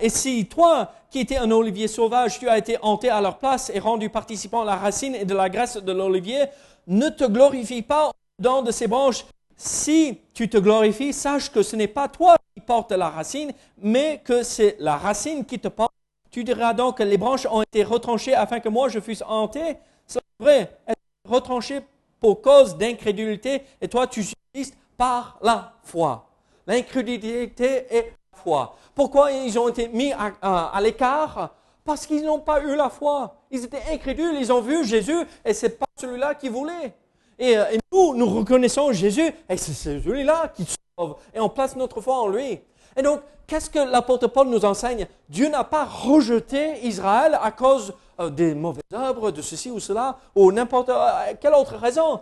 et 0.00 0.08
si 0.08 0.46
toi, 0.46 0.92
qui 1.10 1.20
étais 1.20 1.36
un 1.36 1.50
olivier 1.50 1.88
sauvage, 1.88 2.38
tu 2.38 2.48
as 2.48 2.58
été 2.58 2.76
hanté 2.82 3.08
à 3.08 3.20
leur 3.20 3.38
place 3.38 3.70
et 3.74 3.78
rendu 3.78 4.10
participant 4.10 4.62
à 4.62 4.64
la 4.64 4.76
racine 4.76 5.14
et 5.14 5.24
de 5.24 5.34
la 5.34 5.48
graisse 5.48 5.76
de 5.76 5.92
l'olivier, 5.92 6.44
ne 6.86 7.08
te 7.08 7.24
glorifie 7.24 7.82
pas 7.82 8.10
dans 8.38 8.62
de 8.62 8.70
ces 8.70 8.86
branches. 8.86 9.24
Si 9.56 10.20
tu 10.34 10.48
te 10.48 10.58
glorifies, 10.58 11.12
sache 11.12 11.50
que 11.50 11.62
ce 11.62 11.76
n'est 11.76 11.88
pas 11.88 12.08
toi 12.08 12.36
qui 12.54 12.60
portes 12.60 12.92
la 12.92 13.08
racine, 13.08 13.52
mais 13.78 14.20
que 14.24 14.42
c'est 14.42 14.76
la 14.80 14.96
racine 14.96 15.44
qui 15.44 15.58
te 15.58 15.68
porte 15.68 15.92
tu 16.36 16.44
diras 16.44 16.74
donc 16.74 16.98
que 16.98 17.02
les 17.02 17.16
branches 17.16 17.46
ont 17.46 17.62
été 17.62 17.82
retranchées 17.82 18.34
afin 18.34 18.60
que 18.60 18.68
moi 18.68 18.90
je 18.90 19.00
fusse 19.00 19.22
hanté. 19.26 19.78
C'est 20.06 20.20
vrai, 20.38 20.70
elles 20.84 20.94
sont 21.24 21.32
retranchées 21.32 21.80
pour 22.20 22.42
cause 22.42 22.76
d'incrédulité 22.76 23.62
et 23.80 23.88
toi 23.88 24.06
tu 24.06 24.22
subsistes 24.22 24.76
par 24.98 25.38
la 25.40 25.72
foi. 25.82 26.28
L'incrédulité 26.66 27.86
est 27.88 28.12
foi. 28.36 28.76
Pourquoi 28.94 29.32
ils 29.32 29.58
ont 29.58 29.68
été 29.68 29.88
mis 29.88 30.12
à, 30.12 30.78
l'écart? 30.80 31.50
Parce 31.84 32.06
qu'ils 32.06 32.24
n'ont 32.24 32.40
pas 32.40 32.62
eu 32.62 32.74
la 32.74 32.88
foi. 32.88 33.36
Ils 33.50 33.64
étaient 33.64 33.82
incrédules, 33.92 34.34
ils 34.38 34.52
ont 34.52 34.60
vu 34.60 34.84
Jésus 34.84 35.18
et 35.44 35.54
c'est 35.54 35.78
pas 35.78 35.86
celui-là 35.96 36.34
qu'ils 36.34 36.50
voulaient. 36.50 36.94
Et, 37.38 37.56
euh, 37.56 37.64
et, 37.72 37.78
nous, 37.92 38.14
nous 38.14 38.26
reconnaissons 38.26 38.92
Jésus 38.92 39.30
et 39.48 39.56
c'est 39.56 39.72
celui-là 39.72 40.48
qui 40.54 40.66
sauve 40.98 41.16
et 41.34 41.40
on 41.40 41.48
place 41.48 41.76
notre 41.76 42.00
foi 42.00 42.18
en 42.18 42.28
lui. 42.28 42.60
Et 42.96 43.02
donc, 43.02 43.20
qu'est-ce 43.46 43.70
que 43.70 43.78
l'apôtre 43.78 44.26
Paul 44.26 44.48
nous 44.48 44.64
enseigne? 44.64 45.06
Dieu 45.28 45.48
n'a 45.48 45.64
pas 45.64 45.84
rejeté 45.84 46.84
Israël 46.86 47.38
à 47.40 47.50
cause 47.52 47.92
euh, 48.18 48.30
des 48.30 48.54
mauvaises 48.54 48.82
œuvres, 48.94 49.30
de 49.30 49.42
ceci 49.42 49.70
ou 49.70 49.78
cela, 49.78 50.16
ou 50.34 50.50
n'importe 50.50 50.88
euh, 50.88 51.34
quelle 51.40 51.54
autre 51.54 51.76
raison. 51.76 52.20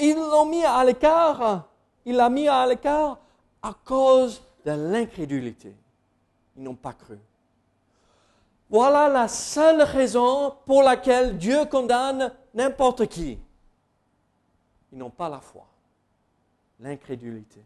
Ils 0.00 0.14
l'ont 0.14 0.46
mis 0.46 0.64
à 0.64 0.84
l'écart. 0.84 1.64
Il 2.04 2.16
l'a 2.16 2.30
mis 2.30 2.48
à 2.48 2.64
l'écart 2.66 3.18
à 3.62 3.72
cause 3.84 4.40
de 4.76 4.92
l'incrédulité. 4.92 5.74
Ils 6.56 6.62
n'ont 6.62 6.74
pas 6.74 6.92
cru. 6.92 7.18
Voilà 8.70 9.08
la 9.08 9.28
seule 9.28 9.82
raison 9.82 10.54
pour 10.66 10.82
laquelle 10.82 11.38
Dieu 11.38 11.64
condamne 11.66 12.32
n'importe 12.54 13.06
qui. 13.06 13.38
Ils 14.92 14.98
n'ont 14.98 15.10
pas 15.10 15.28
la 15.28 15.40
foi, 15.40 15.66
l'incrédulité 16.80 17.62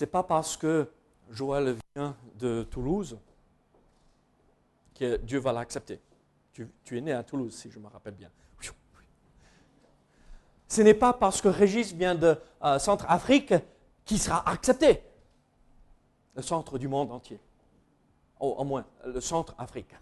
n'est 0.00 0.06
pas 0.06 0.22
parce 0.22 0.56
que 0.56 0.88
Joël 1.30 1.76
vient 1.94 2.16
de 2.38 2.64
Toulouse 2.64 3.18
que 4.94 5.16
Dieu 5.18 5.38
va 5.38 5.52
l'accepter. 5.52 6.00
Tu, 6.52 6.68
es 6.96 7.00
né 7.00 7.12
à 7.12 7.22
Toulouse, 7.22 7.54
si 7.54 7.70
je 7.70 7.78
me 7.78 7.88
rappelle 7.88 8.14
bien. 8.14 8.30
Ce 10.68 10.82
n'est 10.82 10.94
pas 10.94 11.12
parce 11.12 11.40
que 11.40 11.48
Régis 11.48 11.92
vient 11.92 12.14
de 12.14 12.36
euh, 12.64 12.78
Centre-Afrique 12.78 13.54
qu'il 14.06 14.18
sera 14.18 14.48
accepté. 14.48 15.02
Le 16.34 16.40
centre 16.40 16.78
du 16.78 16.88
monde 16.88 17.12
entier. 17.12 17.38
Au, 18.38 18.64
moins, 18.64 18.86
le 19.04 19.20
centre-Afrique. 19.20 19.90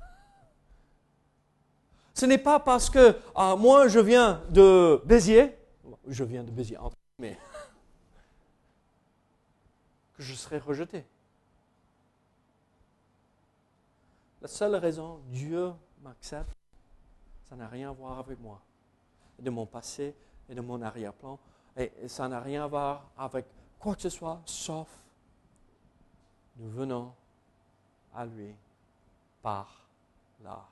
Ce 2.14 2.27
n'est 2.27 2.38
pas 2.38 2.61
parce 2.61 2.90
que 2.90 3.19
euh, 3.37 3.57
moi 3.57 3.88
je 3.88 3.99
viens 3.99 4.40
de 4.51 5.03
Béziers, 5.05 5.57
je 6.07 6.23
viens 6.23 6.45
de 6.45 6.51
Béziers, 6.51 6.79
mais 7.19 7.37
que 10.14 10.23
je 10.23 10.35
serai 10.35 10.59
rejeté. 10.59 11.05
La 14.43 14.49
seule 14.49 14.77
raison, 14.77 15.21
Dieu 15.29 15.73
m'accepte, 16.03 16.55
ça 17.49 17.57
n'a 17.57 17.67
rien 17.67 17.90
à 17.90 17.93
voir 17.93 18.19
avec 18.19 18.38
moi, 18.40 18.61
de 19.38 19.51
mon 19.51 19.67
passé 19.67 20.14
et 20.49 20.55
de 20.55 20.61
mon 20.61 20.83
arrière-plan, 20.83 21.38
et 21.77 21.93
ça 22.07 22.29
n'a 22.29 22.40
rien 22.40 22.64
à 22.64 22.67
voir 22.67 23.11
avec 23.17 23.47
quoi 23.85 23.94
que 23.94 24.01
ce 24.01 24.09
soit, 24.09 24.40
sauf 24.47 24.88
nous 26.57 26.70
venons 26.70 27.12
à 28.14 28.25
lui 28.25 28.55
par 29.42 29.87
la 30.42 30.64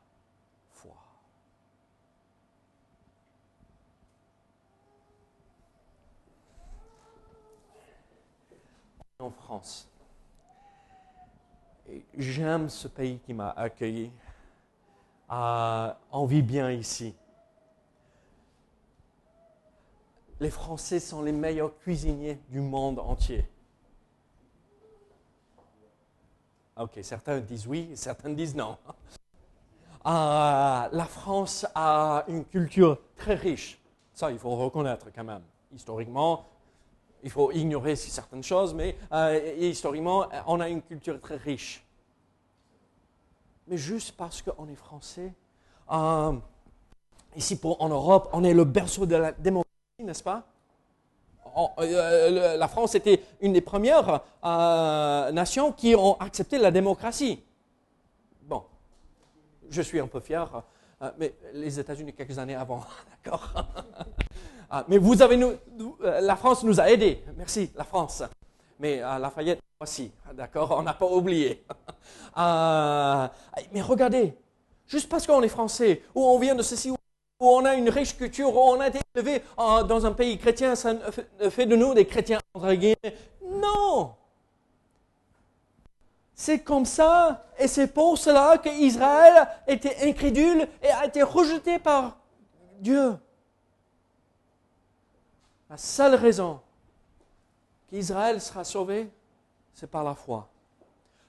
en 9.18 9.30
France. 9.30 9.88
J'aime 12.16 12.70
ce 12.70 12.88
pays 12.88 13.18
qui 13.20 13.34
m'a 13.34 13.50
accueilli. 13.50 14.10
Euh, 15.30 15.92
on 16.10 16.24
bien 16.42 16.70
ici. 16.70 17.14
Les 20.42 20.50
Français 20.50 20.98
sont 20.98 21.22
les 21.22 21.30
meilleurs 21.30 21.78
cuisiniers 21.78 22.40
du 22.48 22.58
monde 22.58 22.98
entier. 22.98 23.46
Ok, 26.76 26.98
certains 27.02 27.38
disent 27.38 27.68
oui, 27.68 27.92
certains 27.94 28.30
disent 28.30 28.56
non. 28.56 28.76
Euh, 30.04 30.88
la 30.90 31.06
France 31.08 31.64
a 31.76 32.24
une 32.26 32.44
culture 32.44 32.98
très 33.14 33.36
riche. 33.36 33.80
Ça, 34.12 34.32
il 34.32 34.38
faut 34.40 34.56
reconnaître 34.56 35.06
quand 35.14 35.22
même. 35.22 35.42
Historiquement, 35.72 36.44
il 37.22 37.30
faut 37.30 37.52
ignorer 37.52 37.94
certaines 37.94 38.42
choses, 38.42 38.74
mais 38.74 38.98
euh, 39.12 39.54
historiquement, 39.60 40.26
on 40.48 40.58
a 40.58 40.68
une 40.68 40.82
culture 40.82 41.20
très 41.20 41.36
riche. 41.36 41.86
Mais 43.68 43.76
juste 43.76 44.16
parce 44.16 44.42
qu'on 44.42 44.66
est 44.68 44.74
français, 44.74 45.32
euh, 45.92 46.32
ici 47.36 47.60
en 47.62 47.88
Europe, 47.88 48.28
on 48.32 48.42
est 48.42 48.54
le 48.54 48.64
berceau 48.64 49.06
de 49.06 49.14
la 49.14 49.30
démocratie, 49.30 49.71
n'est-ce 50.02 50.22
pas? 50.22 50.44
Euh, 51.78 52.56
La 52.56 52.68
France 52.68 52.94
était 52.94 53.22
une 53.40 53.52
des 53.52 53.60
premières 53.60 54.22
nations 55.32 55.72
qui 55.72 55.94
ont 55.94 56.18
accepté 56.20 56.58
la 56.58 56.70
démocratie. 56.70 57.42
Bon, 58.42 58.64
je 59.68 59.82
suis 59.82 60.00
un 60.00 60.06
peu 60.06 60.20
fier, 60.20 60.62
mais 61.18 61.34
les 61.52 61.78
États-Unis 61.78 62.14
quelques 62.14 62.38
années 62.38 62.54
avant, 62.54 62.84
d'accord? 63.24 63.52
Ah, 64.74 64.86
mais 64.88 64.96
vous 64.96 65.20
avez 65.20 65.36
nous, 65.36 65.52
euh, 66.02 66.22
la 66.22 66.34
France 66.34 66.64
nous 66.64 66.80
a 66.80 66.90
aidés. 66.90 67.22
Merci, 67.36 67.70
la 67.76 67.84
France. 67.84 68.22
Mais 68.80 69.02
euh, 69.02 69.18
Lafayette 69.18 69.60
aussi, 69.78 70.10
d'accord? 70.32 70.74
On 70.78 70.82
n'a 70.82 70.94
pas 70.94 71.06
oublié. 71.06 71.64
Euh, 72.34 73.28
mais 73.72 73.82
regardez, 73.82 74.34
juste 74.86 75.06
parce 75.06 75.26
qu'on 75.26 75.42
est 75.42 75.48
français, 75.48 76.02
ou 76.14 76.24
on 76.24 76.38
vient 76.38 76.54
de 76.54 76.62
ceci, 76.62 76.90
ou 76.90 76.96
on 77.48 77.64
a 77.64 77.74
une 77.74 77.88
riche 77.88 78.16
culture, 78.16 78.54
ou 78.54 78.58
on 78.58 78.80
a 78.80 78.88
été 78.88 79.00
élevé 79.14 79.42
dans 79.56 80.06
un 80.06 80.12
pays 80.12 80.38
chrétien, 80.38 80.74
ça 80.74 80.94
fait 81.50 81.66
de 81.66 81.76
nous 81.76 81.94
des 81.94 82.06
chrétiens 82.06 82.38
entre. 82.54 82.74
Non 83.44 84.14
C'est 86.34 86.60
comme 86.60 86.84
ça, 86.84 87.44
et 87.58 87.68
c'est 87.68 87.88
pour 87.88 88.18
cela 88.18 88.58
qu'Israël 88.58 89.48
était 89.66 90.08
incrédule 90.08 90.66
et 90.82 90.88
a 90.88 91.06
été 91.06 91.22
rejeté 91.22 91.78
par 91.78 92.16
Dieu. 92.80 93.16
La 95.70 95.76
seule 95.76 96.14
raison 96.16 96.60
qu'Israël 97.88 98.40
sera 98.40 98.64
sauvé, 98.64 99.10
c'est 99.72 99.90
par 99.90 100.04
la 100.04 100.14
foi. 100.14 100.48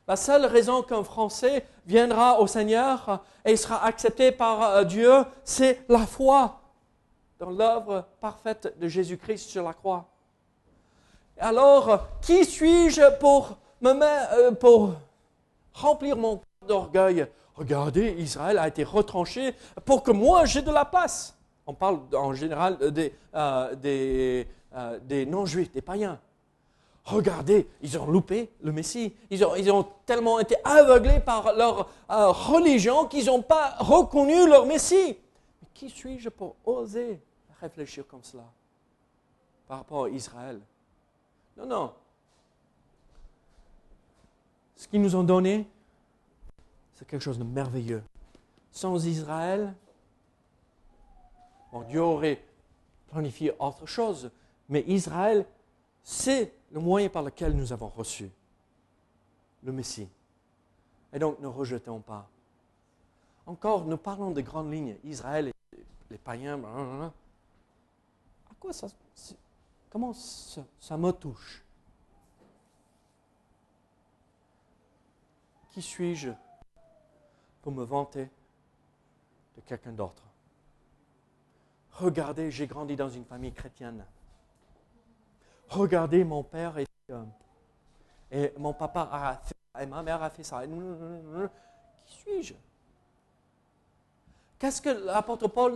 La 0.08 0.18
seule 0.18 0.46
raison 0.46 0.82
qu'un 0.82 1.04
Français 1.04 1.66
viendra 1.86 2.40
au 2.42 2.48
Seigneur 2.48 3.24
et 3.46 3.56
sera 3.56 3.86
accepté 3.86 4.32
par 4.34 4.62
euh, 4.62 4.84
Dieu, 4.84 5.12
c'est 5.46 5.86
la 5.88 6.06
foi 6.06 6.60
dans 7.40 7.50
l'œuvre 7.50 8.06
parfaite 8.20 8.78
de 8.80 8.88
Jésus-Christ 8.88 9.50
sur 9.50 9.64
la 9.64 9.74
croix. 9.74 10.06
Alors, 11.38 12.08
qui 12.22 12.44
suis-je 12.44 13.18
pour 13.20 13.58
me 13.82 13.94
euh, 13.94 14.52
pour 14.52 14.94
remplir 15.74 16.18
mon 16.18 16.38
cœur 16.38 16.68
d'orgueil? 16.68 17.26
Regardez, 17.56 18.16
Israël 18.18 18.58
a 18.58 18.68
été 18.68 18.84
retranché 18.84 19.56
pour 19.86 20.04
que 20.04 20.12
moi 20.12 20.44
j'ai 20.46 20.62
de 20.62 20.72
la 20.72 20.86
place. 20.86 21.38
On 21.66 21.74
parle 21.74 22.00
en 22.14 22.34
général 22.34 22.78
des, 22.92 23.14
des, 23.78 24.48
euh, 24.76 25.00
des 25.02 25.26
non-juifs, 25.26 25.72
des 25.72 25.82
païens. 25.82 26.20
Regardez, 27.06 27.68
ils 27.82 27.98
ont 27.98 28.06
loupé 28.06 28.50
le 28.62 28.72
Messie. 28.72 29.14
Ils 29.30 29.44
ont, 29.44 29.56
ils 29.56 29.70
ont 29.72 29.86
tellement 30.06 30.40
été 30.40 30.56
aveuglés 30.64 31.20
par 31.20 31.54
leur 31.54 31.90
euh, 32.10 32.30
religion 32.30 33.06
qu'ils 33.08 33.26
n'ont 33.26 33.42
pas 33.42 33.76
reconnu 33.80 34.48
leur 34.48 34.66
Messie. 34.66 35.18
Mais 35.62 35.68
qui 35.74 35.90
suis-je 35.90 36.30
pour 36.30 36.56
oser 36.66 37.22
réfléchir 37.60 38.08
comme 38.08 38.24
cela 38.24 38.46
par 39.68 39.80
rapport 39.80 40.06
à 40.06 40.10
Israël? 40.10 40.62
Non, 41.58 41.66
non. 41.66 41.94
Ce 44.78 44.88
qu'ils 44.88 45.02
nous 45.02 45.16
ont 45.16 45.24
donné, 45.24 45.68
c'est 46.94 47.08
quelque 47.08 47.22
chose 47.22 47.38
de 47.40 47.44
merveilleux. 47.44 48.04
Sans 48.72 49.06
Israël, 49.06 49.74
Dieu 51.90 52.02
aurait 52.02 52.42
planifié 53.12 53.54
autre 53.60 53.86
chose, 53.86 54.32
mais 54.70 54.84
Israël, 54.88 55.46
c'est 56.04 56.54
le 56.74 56.80
moyen 56.80 57.08
par 57.08 57.22
lequel 57.22 57.56
nous 57.56 57.72
avons 57.72 57.88
reçu 57.88 58.30
le 59.62 59.72
Messie. 59.72 60.10
Et 61.14 61.20
donc, 61.20 61.40
ne 61.40 61.48
rejetons 61.48 62.02
pas. 62.02 62.28
Encore, 63.46 63.86
nous 63.86 63.98
parlons 63.98 64.32
de 64.32 64.42
grandes 64.42 64.74
lignes. 64.74 64.98
Israël 65.04 65.50
et 65.50 65.54
les 66.10 66.18
païens, 66.18 66.60
à 66.64 67.12
quoi 68.60 68.74
ça, 68.74 68.88
comment 69.92 70.14
ça, 70.14 70.66
ça 70.80 70.98
me 70.98 71.12
touche? 71.12 71.64
Qui 75.70 75.82
suis-je 75.82 76.32
pour 77.62 77.72
me 77.72 77.84
vanter 77.84 78.30
de 79.56 79.62
quelqu'un 79.62 79.92
d'autre? 79.92 80.24
Regardez, 81.92 82.50
j'ai 82.50 82.66
grandi 82.66 82.96
dans 82.96 83.10
une 83.10 83.26
famille 83.26 83.54
chrétienne. 83.54 84.04
Regardez, 85.74 86.24
mon 86.24 86.44
père 86.44 86.78
et, 86.78 86.86
euh, 87.10 87.24
et 88.32 88.54
mon 88.58 88.74
papa 88.74 89.10
a 89.12 89.42
fait, 89.44 89.82
et 89.82 89.86
ma 89.88 90.04
mère 90.04 90.22
a 90.22 90.30
fait 90.30 90.44
ça. 90.44 90.62
Qui 92.06 92.16
suis-je? 92.16 92.54
Qu'est-ce 94.60 94.82
que 94.82 94.90
l'apôtre 94.90 95.48
Paul 95.48 95.74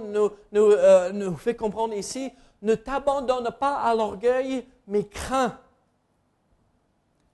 euh, 0.53 1.11
nous, 1.11 1.35
fait 1.35 1.55
comprendre 1.55 1.95
ici? 1.95 2.31
Ne 2.61 2.75
t'abandonne 2.75 3.49
pas 3.59 3.81
à 3.81 3.95
l'orgueil, 3.95 4.65
mais 4.87 5.03
crains. 5.03 5.57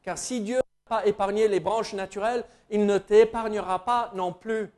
Car 0.01 0.17
si 0.17 0.41
Dieu 0.41 0.57
n'a 0.57 0.63
pas 0.87 1.05
épargné 1.05 1.47
les 1.49 1.59
branches 1.59 1.93
naturelles, 1.93 2.45
il 2.69 2.85
ne 2.85 2.97
t'épargnera 2.97 3.83
pas 3.83 4.11
non 4.15 4.31
plus. 4.31 4.71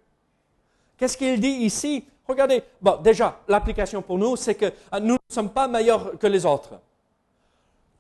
Qu'est-ce 0.98 1.18
qu'il 1.18 1.40
dit 1.40 1.48
ici? 1.48 2.08
Regardez, 2.28 2.64
bon, 2.82 2.98
déjà, 2.98 3.40
l'application 3.48 4.02
pour 4.02 4.18
nous, 4.18 4.36
c'est 4.36 4.56
que 4.56 4.66
euh, 4.66 5.00
nous 5.00 5.14
ne 5.14 5.34
sommes 5.34 5.52
pas 5.52 5.68
meilleurs 5.68 6.18
que 6.18 6.28
les 6.28 6.46
autres. 6.48 6.80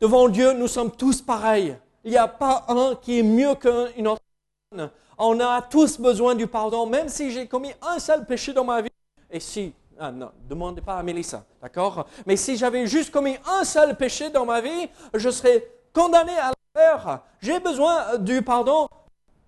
Devant 0.02 0.28
Dieu, 0.28 0.52
nous 0.54 0.68
sommes 0.68 0.92
tous 0.92 1.22
pareils. 1.22 1.78
Il 2.04 2.12
n'y 2.12 2.18
a 2.18 2.28
pas 2.28 2.66
un 2.68 2.96
qui 2.96 3.20
est 3.20 3.24
mieux 3.24 3.56
qu'une 3.56 4.08
autre 4.08 4.22
personne. 4.70 4.92
On 5.18 5.40
a 5.40 5.62
tous 5.62 6.00
besoin 6.00 6.36
du 6.36 6.48
pardon, 6.48 6.86
même 6.86 7.08
si 7.08 7.32
j'ai 7.32 7.48
commis 7.48 7.72
un 7.82 7.98
seul 8.00 8.26
péché 8.26 8.52
dans 8.52 8.66
ma 8.66 8.82
vie. 8.82 8.90
Et 9.32 9.40
si, 9.40 9.74
ah 9.98 10.12
non, 10.12 10.32
demandez 10.50 10.82
pas 10.82 10.98
à 10.98 11.04
Mélissa, 11.04 11.46
d'accord? 11.62 12.06
Mais 12.26 12.36
si 12.36 12.58
j'avais 12.58 12.86
juste 12.86 13.12
commis 13.12 13.38
un 13.48 13.64
seul 13.64 13.96
péché 13.96 14.30
dans 14.30 14.46
ma 14.46 14.60
vie, 14.60 14.90
je 15.14 15.30
serais 15.30 15.66
condamné 15.94 16.34
à 16.38 16.52
l'enfer. 16.52 17.22
J'ai 17.40 17.60
besoin 17.62 18.18
du 18.18 18.42
pardon 18.42 18.90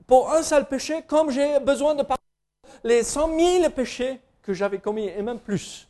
pour 0.07 0.31
un 0.31 0.41
seul 0.41 0.65
péché, 0.65 1.03
comme 1.05 1.29
j'ai 1.29 1.59
besoin 1.59 1.93
de 1.93 2.03
pardon 2.03 2.23
les 2.85 3.03
cent 3.03 3.27
mille 3.27 3.69
péchés 3.71 4.21
que 4.41 4.53
j'avais 4.53 4.79
commis, 4.79 5.07
et 5.07 5.21
même 5.21 5.39
plus. 5.39 5.86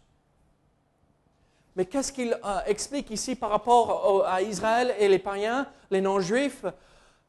Mais 1.78 1.86
qu'est-ce 1.86 2.12
qu'il 2.12 2.34
euh, 2.34 2.60
explique 2.66 3.12
ici 3.12 3.36
par 3.36 3.52
rapport 3.52 4.26
à 4.28 4.42
Israël 4.42 4.96
et 4.98 5.08
les 5.08 5.20
païens, 5.20 5.68
les 5.92 6.02
non-juifs? 6.02 6.66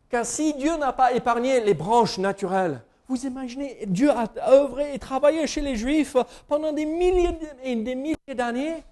Car 0.09 0.25
si 0.25 0.55
Dieu 0.55 0.75
n'a 0.79 0.95
pas 0.95 1.13
épargné 1.13 1.61
les 1.61 1.75
branches 1.75 2.17
naturelles, 2.17 2.81
vous 3.09 3.27
imaginez, 3.27 3.79
Dieu 3.87 4.11
a 4.11 4.27
œuvré 4.49 4.95
et 4.95 4.99
travaillé 4.99 5.47
chez 5.47 5.61
les 5.61 5.77
Juifs 5.77 6.17
pendant 6.47 6.73
des 6.73 6.87
milliers 6.87 7.39
et 7.63 7.77
des 7.77 7.95
milliers 7.95 8.35
d'années. 8.35 8.83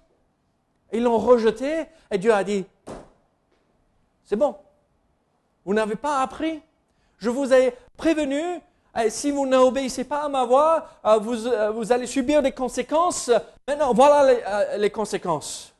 Ils 0.93 1.01
l'ont 1.01 1.17
rejeté 1.17 1.85
et 2.11 2.17
Dieu 2.19 2.31
a 2.31 2.43
dit, 2.43 2.63
c'est 4.25 4.35
bon, 4.35 4.55
vous 5.65 5.73
n'avez 5.73 5.95
pas 5.95 6.21
appris. 6.21 6.61
Je 7.17 7.31
vous 7.31 7.51
ai 7.51 7.73
prévenu, 7.95 8.41
si 9.09 9.31
vous 9.31 9.47
n'obéissez 9.47 10.03
pas 10.03 10.23
à 10.23 10.29
ma 10.29 10.45
voix, 10.45 10.87
euh, 11.03 11.19
euh, 11.47 11.71
vous 11.71 11.91
allez 11.91 12.05
subir 12.05 12.43
des 12.43 12.51
conséquences 12.51 13.31
Maintenant, 13.67 13.93
voilà 13.93 14.23
euh, 14.23 14.77
les, 14.77 14.89
conséquences. 14.89 15.73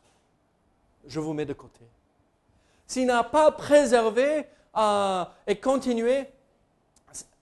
Je 1.08 1.21
vous 1.21 1.34
mets 1.34 1.45
de 1.45 1.54
côté. 1.54 1.80
S'il 2.86 3.08
n'a 3.08 3.23
pas 3.23 3.50
préservé 3.52 4.45
euh, 4.76 5.23
et 5.47 5.58
continué 5.58 6.26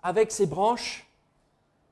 avec 0.03 0.31
ses 0.31 0.45
branches, 0.45 1.07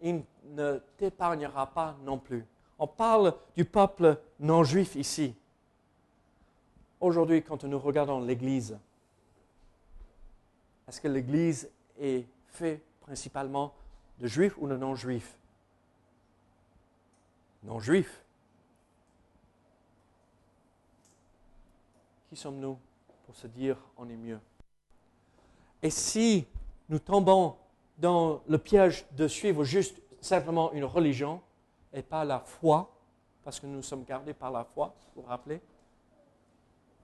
il 0.03 0.21
ne 0.51 0.77
t'épargnera 0.97 1.65
pas 1.65 1.95
non 2.03 2.19
plus. 2.19 2.45
On 2.77 2.85
parle 2.85 3.33
du 3.55 3.65
peuple 3.65 4.19
non 4.39 4.63
juif 4.63 4.95
ici. 4.95 5.33
Aujourd'hui, 6.99 7.41
quand 7.41 7.63
nous 7.63 7.79
regardons 7.79 8.21
l'Église, 8.21 8.77
est-ce 10.87 11.01
que 11.01 11.07
l'Église 11.07 11.71
est 11.99 12.25
faite 12.49 12.83
principalement 13.01 13.73
de 14.19 14.27
juifs 14.27 14.53
ou 14.59 14.67
de 14.67 14.77
non-juifs? 14.77 15.35
Non-juifs. 17.63 18.22
Qui 22.33 22.39
sommes-nous 22.39 22.79
pour 23.27 23.35
se 23.35 23.45
dire 23.45 23.77
on 23.95 24.09
est 24.09 24.17
mieux? 24.17 24.39
Et 25.83 25.91
si 25.91 26.47
nous 26.89 26.97
tombons 26.97 27.55
dans 27.99 28.41
le 28.47 28.57
piège 28.57 29.05
de 29.11 29.27
suivre 29.27 29.63
juste 29.63 30.01
simplement 30.19 30.71
une 30.71 30.83
religion 30.83 31.43
et 31.93 32.01
pas 32.01 32.25
la 32.25 32.39
foi, 32.39 32.89
parce 33.43 33.59
que 33.59 33.67
nous 33.67 33.83
sommes 33.83 34.03
gardés 34.03 34.33
par 34.33 34.49
la 34.49 34.63
foi, 34.63 34.95
vous 35.13 35.21
vous 35.21 35.27
rappelez, 35.27 35.61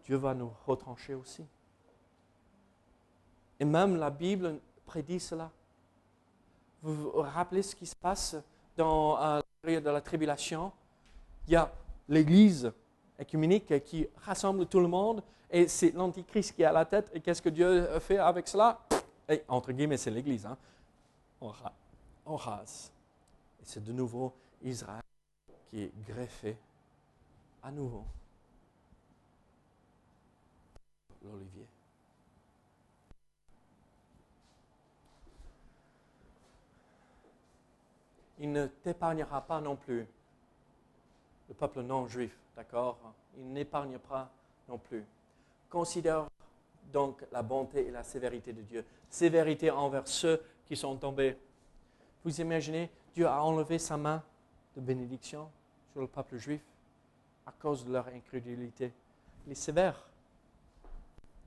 Dieu 0.03 0.15
va 0.15 0.33
nous 0.33 0.51
retrancher 0.65 1.13
aussi. 1.13 1.45
Et 3.59 3.65
même 3.65 3.97
la 3.97 4.09
Bible 4.09 4.59
prédit 4.83 5.19
cela. 5.19 5.51
Vous 6.81 6.95
vous 6.95 7.21
rappelez 7.21 7.61
ce 7.61 7.75
qui 7.75 7.85
se 7.85 7.95
passe 7.95 8.35
dans 8.75 9.21
euh, 9.21 9.41
la 9.63 9.79
la 9.79 10.01
tribulation? 10.01 10.71
Il 11.45 11.53
y 11.53 11.55
a 11.55 11.71
l'Église 12.07 12.73
écuménique 13.19 13.83
qui 13.83 14.07
rassemble 14.17 14.65
tout 14.65 14.79
le 14.79 14.87
monde 14.87 15.21
et 15.51 15.67
c'est 15.67 15.91
l'Antichrist 15.91 16.55
qui 16.55 16.61
est 16.61 16.65
à 16.65 16.71
la 16.71 16.85
tête. 16.85 17.09
Et 17.13 17.21
qu'est-ce 17.21 17.41
que 17.41 17.49
Dieu 17.49 17.99
fait 17.99 18.17
avec 18.17 18.47
cela? 18.47 18.79
Et, 19.27 19.43
Entre 19.47 19.71
guillemets, 19.71 19.97
c'est 19.97 20.11
l'Église. 20.11 20.45
Hein? 20.45 20.57
On, 21.41 22.35
rase. 22.35 22.91
Et 23.61 23.65
c'est 23.65 23.83
de 23.83 23.91
nouveau 23.91 24.33
Israël 24.63 25.01
qui 25.69 25.83
est 25.83 25.91
greffé 26.07 26.57
à 27.63 27.71
nouveau. 27.71 28.05
L'olivier. 31.23 31.65
Il 38.41 38.51
ne 38.51 38.67
t'épargnera 38.67 39.41
pas 39.41 39.59
non 39.59 39.75
plus 39.75 40.07
le 41.49 41.55
peuple 41.55 41.81
non 41.81 42.07
juif 42.07 42.37
D'accord 42.59 42.97
Il 43.37 43.53
n'épargne 43.53 43.97
pas 43.99 44.29
non 44.67 44.77
plus. 44.77 45.05
Considère 45.69 46.27
donc 46.91 47.25
la 47.31 47.41
bonté 47.41 47.87
et 47.87 47.91
la 47.91 48.03
sévérité 48.03 48.51
de 48.51 48.61
Dieu. 48.61 48.85
Sévérité 49.09 49.71
envers 49.71 50.05
ceux 50.05 50.43
qui 50.65 50.75
sont 50.75 50.97
tombés. 50.97 51.37
Vous 52.25 52.41
imaginez, 52.41 52.91
Dieu 53.15 53.27
a 53.27 53.41
enlevé 53.41 53.79
sa 53.79 53.95
main 53.95 54.21
de 54.75 54.81
bénédiction 54.81 55.49
sur 55.93 56.01
le 56.01 56.07
peuple 56.07 56.35
juif 56.35 56.61
à 57.45 57.53
cause 57.53 57.85
de 57.85 57.93
leur 57.93 58.09
incrédulité. 58.09 58.91
Il 59.45 59.53
est 59.53 59.55
sévère. 59.55 60.09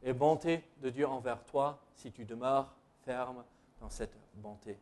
Et 0.02 0.14
bonté 0.14 0.64
de 0.80 0.88
Dieu 0.88 1.06
envers 1.06 1.44
toi 1.44 1.78
si 1.94 2.10
tu 2.10 2.24
demeures 2.24 2.74
ferme 3.04 3.44
dans 3.82 3.90
cette 3.90 4.16
bonté. 4.36 4.78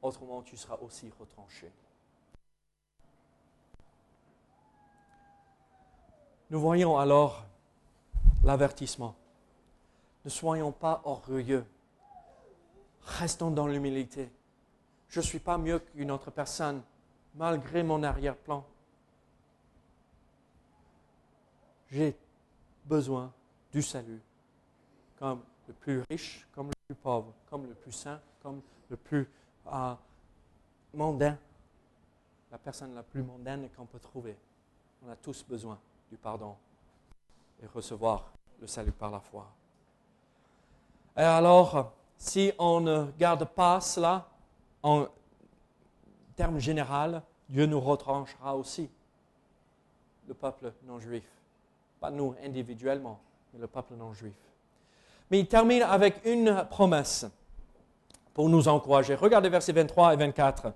Autrement, 0.00 0.42
tu 0.42 0.56
seras 0.56 0.76
aussi 0.76 1.10
retranché. 1.18 1.72
Nous 6.50 6.60
voyons 6.60 6.98
alors 6.98 7.44
l'avertissement. 8.44 9.16
Ne 10.24 10.30
soyons 10.30 10.72
pas 10.72 11.00
orgueilleux. 11.04 11.64
Restons 13.02 13.50
dans 13.50 13.66
l'humilité. 13.66 14.30
Je 15.08 15.20
ne 15.20 15.24
suis 15.24 15.38
pas 15.38 15.58
mieux 15.58 15.78
qu'une 15.78 16.10
autre 16.10 16.30
personne, 16.30 16.82
malgré 17.34 17.82
mon 17.82 18.02
arrière-plan. 18.02 18.64
J'ai 21.90 22.16
besoin 22.84 23.32
du 23.72 23.82
salut, 23.82 24.20
comme 25.18 25.40
le 25.68 25.74
plus 25.74 26.02
riche, 26.10 26.46
comme 26.54 26.68
le 26.68 26.74
plus 26.86 26.94
pauvre, 26.94 27.32
comme 27.48 27.66
le 27.66 27.74
plus 27.74 27.92
saint, 27.92 28.20
comme 28.42 28.60
le 28.90 28.96
plus 28.96 29.28
euh, 29.72 29.94
mondain, 30.92 31.38
la 32.50 32.58
personne 32.58 32.94
la 32.94 33.02
plus 33.02 33.22
mondaine 33.22 33.68
qu'on 33.76 33.86
peut 33.86 34.00
trouver. 34.00 34.36
On 35.06 35.10
a 35.10 35.16
tous 35.16 35.44
besoin 35.44 35.78
du 36.10 36.16
pardon 36.16 36.56
et 37.62 37.66
recevoir 37.66 38.32
le 38.60 38.66
salut 38.66 38.92
par 38.92 39.10
la 39.10 39.20
foi. 39.20 39.46
Et 41.16 41.22
alors, 41.22 41.92
si 42.18 42.52
on 42.58 42.80
ne 42.80 43.06
garde 43.18 43.44
pas 43.44 43.80
cela 43.80 44.28
en 44.82 45.06
termes 46.36 46.58
général, 46.58 47.22
Dieu 47.48 47.66
nous 47.66 47.80
retranchera 47.80 48.56
aussi, 48.56 48.90
le 50.26 50.34
peuple 50.34 50.72
non 50.84 50.98
juif. 50.98 51.24
Pas 52.00 52.10
nous 52.10 52.34
individuellement, 52.42 53.20
mais 53.52 53.60
le 53.60 53.66
peuple 53.66 53.94
non 53.94 54.12
juif. 54.12 54.34
Mais 55.30 55.40
il 55.40 55.46
termine 55.46 55.82
avec 55.82 56.24
une 56.24 56.66
promesse 56.70 57.26
pour 58.32 58.48
nous 58.48 58.68
encourager. 58.68 59.14
Regardez 59.14 59.48
versets 59.48 59.72
23 59.72 60.14
et 60.14 60.16
24. 60.16 60.72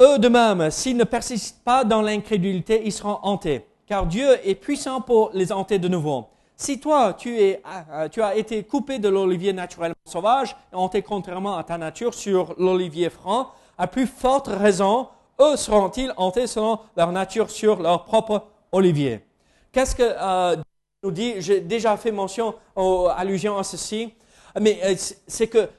Eux 0.00 0.18
de 0.18 0.28
même, 0.28 0.70
s'ils 0.70 0.96
ne 0.96 1.04
persistent 1.04 1.62
pas 1.64 1.82
dans 1.82 2.02
l'incrédulité, 2.02 2.82
ils 2.84 2.92
seront 2.92 3.18
hantés, 3.22 3.64
car 3.86 4.06
Dieu 4.06 4.28
est 4.46 4.54
puissant 4.54 5.00
pour 5.00 5.30
les 5.32 5.52
hanter 5.52 5.78
de 5.78 5.88
nouveau. 5.88 6.26
Si 6.54 6.80
toi, 6.80 7.14
tu, 7.14 7.38
euh, 7.38 8.08
tu 8.10 8.20
as 8.20 8.36
été 8.36 8.62
coupé 8.62 8.98
de 8.98 9.08
l'olivier 9.08 9.54
naturellement 9.54 9.94
sauvage 10.06 10.54
hanté 10.72 11.00
contrairement 11.00 11.56
à 11.56 11.64
ta 11.64 11.78
nature 11.78 12.12
sur 12.12 12.54
l'olivier 12.58 13.08
franc, 13.08 13.50
à 13.78 13.86
plus 13.86 14.06
forte 14.06 14.48
raison, 14.48 15.08
eux 15.40 15.56
seront-ils 15.56 16.12
hantés 16.18 16.46
selon 16.46 16.78
leur 16.94 17.10
nature 17.12 17.50
sur 17.50 17.80
leur 17.80 18.04
propre 18.04 18.44
olivier? 18.72 19.20
Qu'est-ce 19.72 19.94
que 19.94 20.02
euh, 20.02 20.56
nous 21.02 21.10
dit? 21.10 21.40
J'ai 21.40 21.60
déjà 21.60 21.96
fait 21.96 22.12
mention, 22.12 22.54
allusion 23.16 23.56
à 23.56 23.62
ceci, 23.62 24.12
mais 24.60 24.78
euh, 24.84 24.94
c'est 25.26 25.48
que 25.48 25.70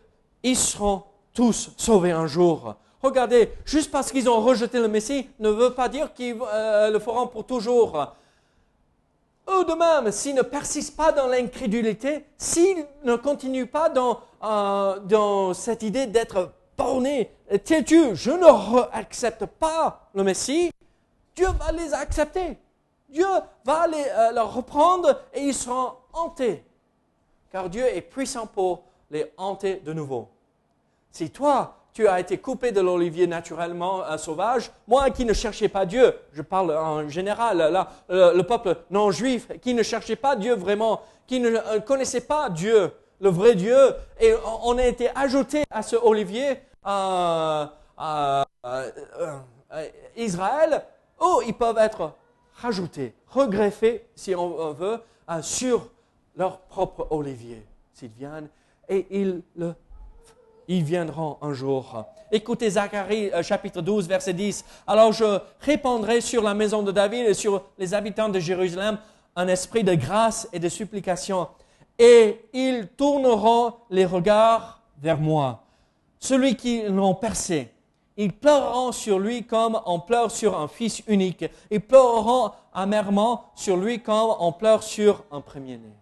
ils 0.42 0.56
seront 0.56 1.04
tous 1.34 1.72
sauvés 1.78 2.12
un 2.12 2.26
jour. 2.26 2.76
Regardez, 3.02 3.52
juste 3.66 3.92
parce 3.92 4.12
qu'ils 4.12 4.30
ont 4.30 4.42
rejeté 4.42 4.80
le 4.80 4.88
Messie 4.88 5.30
ne 5.40 5.50
veut 5.50 5.74
pas 5.74 5.88
dire 5.88 6.14
qu'ils 6.14 6.38
euh, 6.42 6.90
le 6.90 7.00
feront 7.00 7.28
pour 7.28 7.46
toujours. 7.46 8.14
Eux 9.50 9.64
de 9.64 9.74
même, 9.74 10.12
s'ils 10.12 10.36
ne 10.36 10.42
persistent 10.42 10.98
pas 10.98 11.12
dans 11.12 11.28
l'incrédulité, 11.28 12.26
s'ils 12.38 12.86
ne 13.04 13.16
continuent 13.16 13.68
pas 13.68 13.90
dans, 13.90 14.20
euh, 14.44 15.00
dans 15.00 15.54
cette 15.54 15.84
idée 15.84 16.08
d'être 16.08 16.52
bornés, 16.78 17.32
têtus, 17.64 18.16
je 18.16 18.32
ne 18.32 18.82
accepte 18.94 19.46
pas 19.46 20.10
le 20.14 20.24
Messie, 20.24 20.72
Dieu 21.36 21.48
va 21.60 21.72
les 21.72 21.94
accepter. 21.94 22.58
Dieu 23.10 23.28
va 23.64 23.88
les, 23.88 24.06
euh, 24.10 24.44
reprendre 24.44 25.22
et 25.34 25.42
ils 25.42 25.54
seront 25.54 25.94
hantés. 26.12 26.64
Car 27.52 27.70
Dieu 27.70 27.86
est 27.86 28.02
puissant 28.02 28.48
pour 28.48 28.84
les 29.10 29.32
hanter 29.38 29.78
de 29.78 29.94
nouveau. 29.94 30.28
Si 31.12 31.30
toi, 31.30 31.77
tu 31.98 32.08
as 32.08 32.20
été 32.20 32.38
coupé 32.38 32.72
de 32.72 32.80
l'olivier 32.80 33.26
naturellement 33.26 34.06
euh, 34.06 34.18
sauvage, 34.18 34.70
moi 34.88 35.10
qui 35.10 35.26
ne 35.26 35.34
cherchais 35.34 35.68
pas 35.68 35.84
Dieu, 35.84 36.14
je 36.32 36.44
parle 36.44 36.70
en 36.78 37.10
général, 37.10 37.58
là, 37.58 37.90
le, 38.08 38.40
peuple 38.44 38.78
non 38.92 39.10
juif, 39.10 39.48
qui 39.64 39.74
ne 39.74 39.82
cherchait 39.82 40.16
pas 40.16 40.36
Dieu 40.36 40.54
vraiment, 40.54 41.02
qui 41.26 41.40
ne 41.40 41.50
euh, 41.50 41.80
connaissait 41.80 42.22
pas 42.22 42.52
Dieu, 42.52 42.92
le 43.20 43.30
vrai 43.30 43.56
Dieu, 43.56 43.96
et 44.20 44.32
on 44.64 44.78
a 44.78 44.86
été 44.86 45.10
ajouté 45.16 45.64
à 45.72 45.82
ce 45.82 45.96
olivier, 45.96 46.60
à, 46.84 47.74
Israël, 50.16 50.84
oh, 51.20 51.42
ils 51.48 51.56
peuvent 51.56 51.80
être 51.80 52.12
rajoutés, 52.62 53.16
regreffés, 53.28 54.06
si 54.14 54.36
on 54.36 54.72
veut, 54.72 55.00
sur 55.42 55.90
leur 56.36 56.60
propre 56.60 57.08
olivier, 57.10 57.66
s'ils 57.92 58.10
viennent, 58.10 58.50
et 58.88 59.08
ils 59.10 59.42
le 59.56 59.74
ils 60.68 60.84
viendront 60.84 61.38
un 61.42 61.54
jour. 61.54 62.06
Écoutez 62.32 62.72
Zacharie 62.72 63.32
euh, 63.32 63.42
chapitre 63.42 63.82
12, 63.82 64.08
verset 64.08 64.34
10. 64.34 64.66
Alors 64.86 65.14
je 65.14 65.40
répandrai 65.62 66.22
sur 66.22 66.44
la 66.44 66.54
maison 66.54 66.84
de 66.84 66.92
David 66.92 67.28
et 67.28 67.34
sur 67.34 67.64
les 67.78 67.94
habitants 67.94 68.30
de 68.30 68.40
Jérusalem 68.40 68.98
un 69.36 69.48
esprit 69.48 69.84
de 69.84 69.94
grâce 69.94 70.50
et 70.52 70.60
de 70.60 70.68
supplication. 70.68 71.48
Et 72.00 72.46
ils 72.54 72.88
tourneront 72.98 73.74
les 73.90 74.06
regards 74.06 74.82
vers 75.00 75.20
moi. 75.20 75.64
Celui 76.20 76.56
qui 76.56 76.82
l'ont 76.84 77.16
percé. 77.16 77.72
Ils 78.18 78.34
pleureront 78.34 78.92
sur 78.92 79.20
lui 79.20 79.46
comme 79.46 79.80
on 79.86 80.00
pleure 80.00 80.32
sur 80.32 80.60
un 80.60 80.68
fils 80.68 81.04
unique. 81.08 81.46
Ils 81.70 81.82
pleureront 81.82 82.52
amèrement 82.74 83.52
sur 83.56 83.78
lui 83.78 84.02
comme 84.02 84.36
on 84.40 84.52
pleure 84.52 84.82
sur 84.82 85.24
un 85.32 85.40
premier-né. 85.40 85.94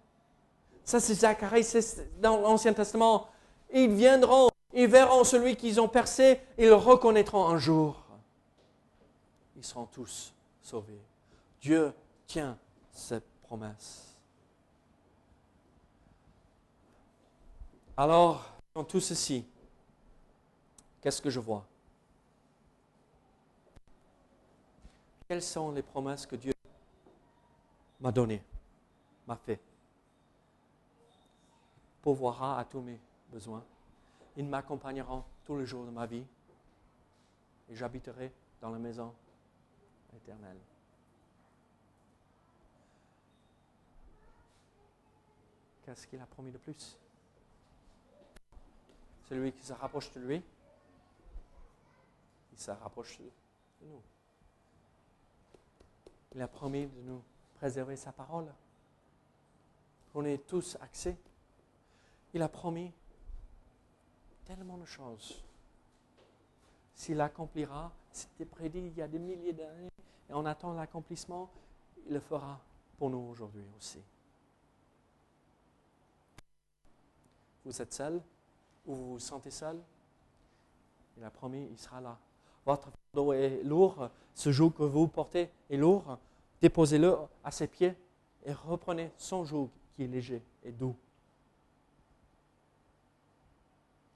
Ça, 0.85 0.99
c'est 0.99 1.15
Zacharie, 1.15 1.63
c'est 1.63 2.21
dans 2.21 2.37
l'Ancien 2.37 2.71
Testament. 2.71 3.27
Ils 3.73 3.89
viendront 3.89 4.49
ils 4.75 4.87
verront 4.87 5.23
celui 5.23 5.55
qu'ils 5.55 5.79
ont 5.79 5.87
percé, 5.87 6.41
ils 6.57 6.65
le 6.65 6.75
reconnaîtront 6.75 7.47
un 7.47 7.57
jour. 7.57 8.03
Ils 9.55 9.63
seront 9.63 9.85
tous 9.85 10.33
sauvés. 10.61 11.01
Dieu 11.61 11.93
tient 12.27 12.59
cette 12.91 13.25
promesse. 13.43 14.17
Alors, 17.95 18.53
dans 18.75 18.83
tout 18.83 18.99
ceci, 18.99 19.47
qu'est-ce 20.99 21.21
que 21.21 21.29
je 21.29 21.39
vois? 21.39 21.65
Quelles 25.29 25.41
sont 25.41 25.71
les 25.71 25.81
promesses 25.81 26.25
que 26.25 26.35
Dieu 26.35 26.53
m'a 28.01 28.11
données, 28.11 28.43
m'a 29.25 29.37
fait 29.37 29.61
Pourvoira 32.01 32.59
à 32.59 32.65
tous 32.65 32.81
mes 32.81 32.99
besoins 33.31 33.63
ils 34.37 34.47
m'accompagneront 34.47 35.23
tous 35.43 35.57
les 35.57 35.65
jours 35.65 35.85
de 35.85 35.91
ma 35.91 36.05
vie 36.05 36.25
et 37.69 37.75
j'habiterai 37.75 38.31
dans 38.61 38.69
la 38.69 38.79
maison 38.79 39.13
éternelle. 40.15 40.59
Qu'est-ce 45.83 46.07
qu'il 46.07 46.19
a 46.19 46.25
promis 46.25 46.51
de 46.51 46.57
plus? 46.57 46.97
Celui 49.29 49.51
qui 49.53 49.63
se 49.63 49.73
rapproche 49.73 50.11
de 50.13 50.19
lui, 50.19 50.43
il 52.51 52.59
se 52.59 52.71
rapproche 52.71 53.19
de 53.19 53.87
nous. 53.87 54.01
Il 56.33 56.41
a 56.41 56.47
promis 56.47 56.87
de 56.87 57.01
nous 57.01 57.23
préserver 57.55 57.95
sa 57.95 58.11
parole. 58.11 58.51
On 60.13 60.25
est 60.25 60.45
tous 60.47 60.77
accès. 60.81 61.17
Il 62.33 62.41
a 62.41 62.49
promis 62.49 62.91
tellement 64.45 64.77
de 64.77 64.85
choses. 64.85 65.43
S'il 66.93 67.19
accomplira, 67.19 67.91
c'était 68.11 68.45
prédit 68.45 68.79
il 68.79 68.97
y 68.97 69.01
a 69.01 69.07
des 69.07 69.19
milliers 69.19 69.53
d'années 69.53 69.91
et 70.29 70.33
on 70.33 70.45
attend 70.45 70.73
l'accomplissement, 70.73 71.49
il 72.07 72.13
le 72.13 72.19
fera 72.19 72.59
pour 72.97 73.09
nous 73.09 73.27
aujourd'hui 73.31 73.65
aussi. 73.77 73.99
Vous 77.65 77.81
êtes 77.81 77.93
seul 77.93 78.21
ou 78.85 78.95
vous 78.95 79.11
vous 79.13 79.19
sentez 79.19 79.51
seul? 79.51 79.81
Il 81.17 81.23
a 81.23 81.29
promis, 81.29 81.67
il 81.71 81.77
sera 81.77 81.99
là. 81.99 82.17
Votre 82.65 82.89
fardeau 82.89 83.33
est 83.33 83.63
lourd, 83.63 84.09
ce 84.33 84.51
joug 84.51 84.71
que 84.71 84.83
vous 84.83 85.07
portez 85.07 85.49
est 85.69 85.77
lourd, 85.77 86.17
déposez-le 86.61 87.17
à 87.43 87.51
ses 87.51 87.67
pieds 87.67 87.95
et 88.43 88.53
reprenez 88.53 89.11
son 89.17 89.43
joug 89.43 89.69
qui 89.95 90.03
est 90.03 90.07
léger 90.07 90.43
et 90.63 90.71
doux. 90.71 90.95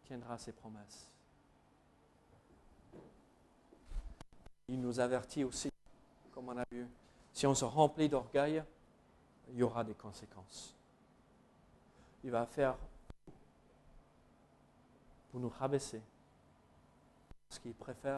Tiendra 0.10 0.40
ses 0.40 0.54
promesses. 0.54 1.08
Il 4.68 4.82
nous 4.82 5.00
avertit 5.00 5.44
aussi, 5.44 5.70
comme 6.32 6.50
on 6.50 6.58
a 6.58 6.64
vu, 6.72 6.88
si 7.32 7.46
on 7.46 7.54
se 7.54 7.64
remplit 7.64 8.10
d'orgueil, 8.10 8.64
il 9.50 9.58
y 9.58 9.62
aura 9.62 9.84
des 9.84 9.94
conséquences. 9.94 10.76
Il 12.24 12.32
va 12.32 12.48
faire 12.48 12.76
pour 15.30 15.40
nous 15.40 15.50
rabaisser, 15.50 16.02
parce 17.48 17.60
qu'il 17.60 17.76
préfère 17.76 18.18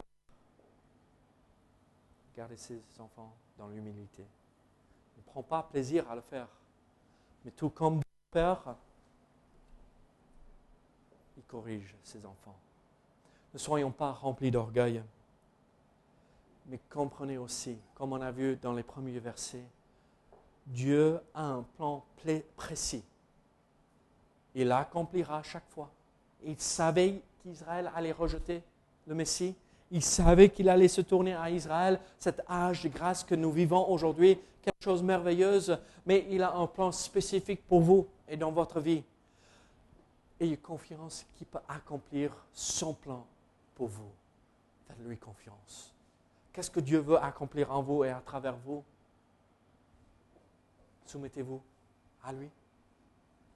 garder 2.34 2.56
ses 2.56 2.80
enfants 3.00 3.36
dans 3.58 3.68
l'humilité. 3.68 4.24
Il 5.18 5.20
ne 5.20 5.26
prend 5.26 5.42
pas 5.42 5.62
plaisir 5.62 6.10
à 6.10 6.14
le 6.14 6.22
faire, 6.22 6.48
mais 7.44 7.50
tout 7.50 7.68
comme 7.68 8.00
Père, 8.30 8.76
il 11.36 11.42
corrige 11.44 11.94
ses 12.02 12.24
enfants. 12.26 12.56
Ne 13.54 13.58
soyons 13.58 13.90
pas 13.90 14.12
remplis 14.12 14.50
d'orgueil, 14.50 15.02
mais 16.66 16.78
comprenez 16.90 17.38
aussi, 17.38 17.76
comme 17.94 18.12
on 18.12 18.20
a 18.20 18.30
vu 18.30 18.56
dans 18.56 18.72
les 18.72 18.82
premiers 18.82 19.18
versets, 19.18 19.64
Dieu 20.66 21.18
a 21.34 21.44
un 21.44 21.62
plan 21.76 22.04
précis. 22.56 23.02
Il 24.54 24.68
l'accomplira 24.68 25.42
chaque 25.42 25.68
fois. 25.70 25.90
Il 26.44 26.58
savait 26.58 27.20
qu'Israël 27.42 27.90
allait 27.94 28.12
rejeter 28.12 28.62
le 29.06 29.14
Messie. 29.14 29.54
Il 29.90 30.02
savait 30.02 30.48
qu'il 30.48 30.68
allait 30.68 30.88
se 30.88 31.00
tourner 31.00 31.34
à 31.34 31.50
Israël, 31.50 32.00
cet 32.18 32.42
âge 32.48 32.82
de 32.82 32.88
grâce 32.88 33.24
que 33.24 33.34
nous 33.34 33.50
vivons 33.50 33.88
aujourd'hui, 33.90 34.38
quelque 34.62 34.82
chose 34.82 35.02
de 35.02 35.06
merveilleuse, 35.06 35.78
mais 36.06 36.26
il 36.30 36.42
a 36.42 36.54
un 36.54 36.66
plan 36.66 36.92
spécifique 36.92 37.66
pour 37.66 37.80
vous 37.80 38.06
et 38.28 38.36
dans 38.36 38.52
votre 38.52 38.80
vie. 38.80 39.02
Ayez 40.42 40.56
confiance 40.56 41.24
qu'il 41.36 41.46
peut 41.46 41.60
accomplir 41.68 42.32
son 42.52 42.94
plan 42.94 43.24
pour 43.76 43.86
vous. 43.86 44.10
Faites-lui 44.88 45.16
confiance. 45.16 45.94
Qu'est-ce 46.52 46.68
que 46.68 46.80
Dieu 46.80 46.98
veut 46.98 47.16
accomplir 47.16 47.70
en 47.70 47.80
vous 47.80 48.02
et 48.02 48.10
à 48.10 48.20
travers 48.20 48.56
vous? 48.56 48.82
Soumettez-vous 51.06 51.62
à 52.24 52.32
lui. 52.32 52.50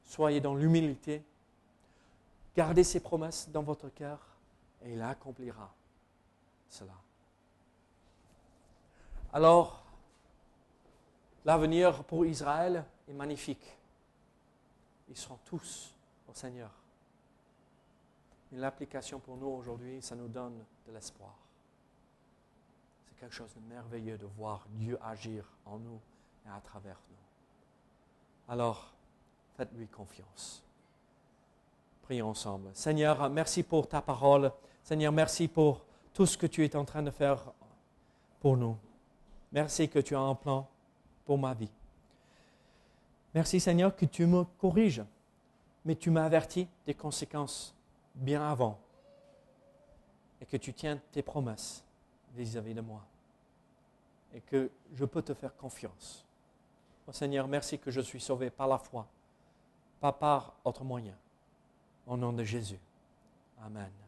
Soyez 0.04 0.40
dans 0.40 0.54
l'humilité. 0.54 1.24
Gardez 2.54 2.84
ses 2.84 3.00
promesses 3.00 3.48
dans 3.48 3.64
votre 3.64 3.88
cœur 3.88 4.20
et 4.84 4.92
il 4.92 5.02
accomplira 5.02 5.74
cela. 6.68 6.94
Alors, 9.32 9.84
l'avenir 11.44 12.04
pour 12.04 12.24
Israël 12.24 12.84
est 13.08 13.12
magnifique. 13.12 13.76
Ils 15.08 15.16
seront 15.16 15.40
tous 15.44 15.95
Seigneur. 16.36 16.70
L'application 18.52 19.18
pour 19.18 19.38
nous 19.38 19.46
aujourd'hui, 19.46 20.02
ça 20.02 20.14
nous 20.14 20.28
donne 20.28 20.62
de 20.86 20.92
l'espoir. 20.92 21.34
C'est 23.08 23.18
quelque 23.18 23.34
chose 23.34 23.54
de 23.54 23.60
merveilleux 23.74 24.18
de 24.18 24.26
voir 24.26 24.66
Dieu 24.72 24.98
agir 25.02 25.50
en 25.64 25.78
nous 25.78 25.98
et 26.44 26.50
à 26.50 26.60
travers 26.60 27.00
nous. 27.10 28.52
Alors, 28.52 28.92
faites-lui 29.56 29.88
confiance. 29.88 30.62
Prions 32.02 32.28
ensemble. 32.28 32.68
Seigneur, 32.74 33.30
merci 33.30 33.62
pour 33.62 33.88
ta 33.88 34.02
parole. 34.02 34.52
Seigneur, 34.82 35.12
merci 35.12 35.48
pour 35.48 35.86
tout 36.12 36.26
ce 36.26 36.36
que 36.36 36.46
tu 36.46 36.64
es 36.64 36.76
en 36.76 36.84
train 36.84 37.02
de 37.02 37.10
faire 37.10 37.50
pour 38.40 38.58
nous. 38.58 38.76
Merci 39.52 39.88
que 39.88 40.00
tu 40.00 40.14
as 40.14 40.20
un 40.20 40.34
plan 40.34 40.68
pour 41.24 41.38
ma 41.38 41.54
vie. 41.54 41.72
Merci 43.34 43.58
Seigneur 43.58 43.96
que 43.96 44.04
tu 44.04 44.26
me 44.26 44.44
corriges, 44.44 45.02
mais 45.86 45.94
tu 45.94 46.10
m'as 46.10 46.24
averti 46.24 46.68
des 46.84 46.94
conséquences 46.94 47.72
bien 48.16 48.42
avant 48.42 48.76
et 50.40 50.44
que 50.44 50.56
tu 50.56 50.74
tiens 50.74 51.00
tes 51.12 51.22
promesses 51.22 51.84
vis-à-vis 52.34 52.74
de 52.74 52.80
moi 52.80 53.02
et 54.34 54.40
que 54.40 54.68
je 54.92 55.04
peux 55.04 55.22
te 55.22 55.32
faire 55.32 55.56
confiance. 55.56 56.26
Oh 57.06 57.12
Seigneur, 57.12 57.46
merci 57.46 57.78
que 57.78 57.92
je 57.92 58.00
suis 58.00 58.20
sauvé 58.20 58.50
par 58.50 58.66
la 58.66 58.78
foi, 58.78 59.06
pas 60.00 60.12
par 60.12 60.54
autre 60.64 60.82
moyen. 60.82 61.16
Au 62.04 62.16
nom 62.16 62.32
de 62.32 62.42
Jésus. 62.42 62.80
Amen. 63.64 64.05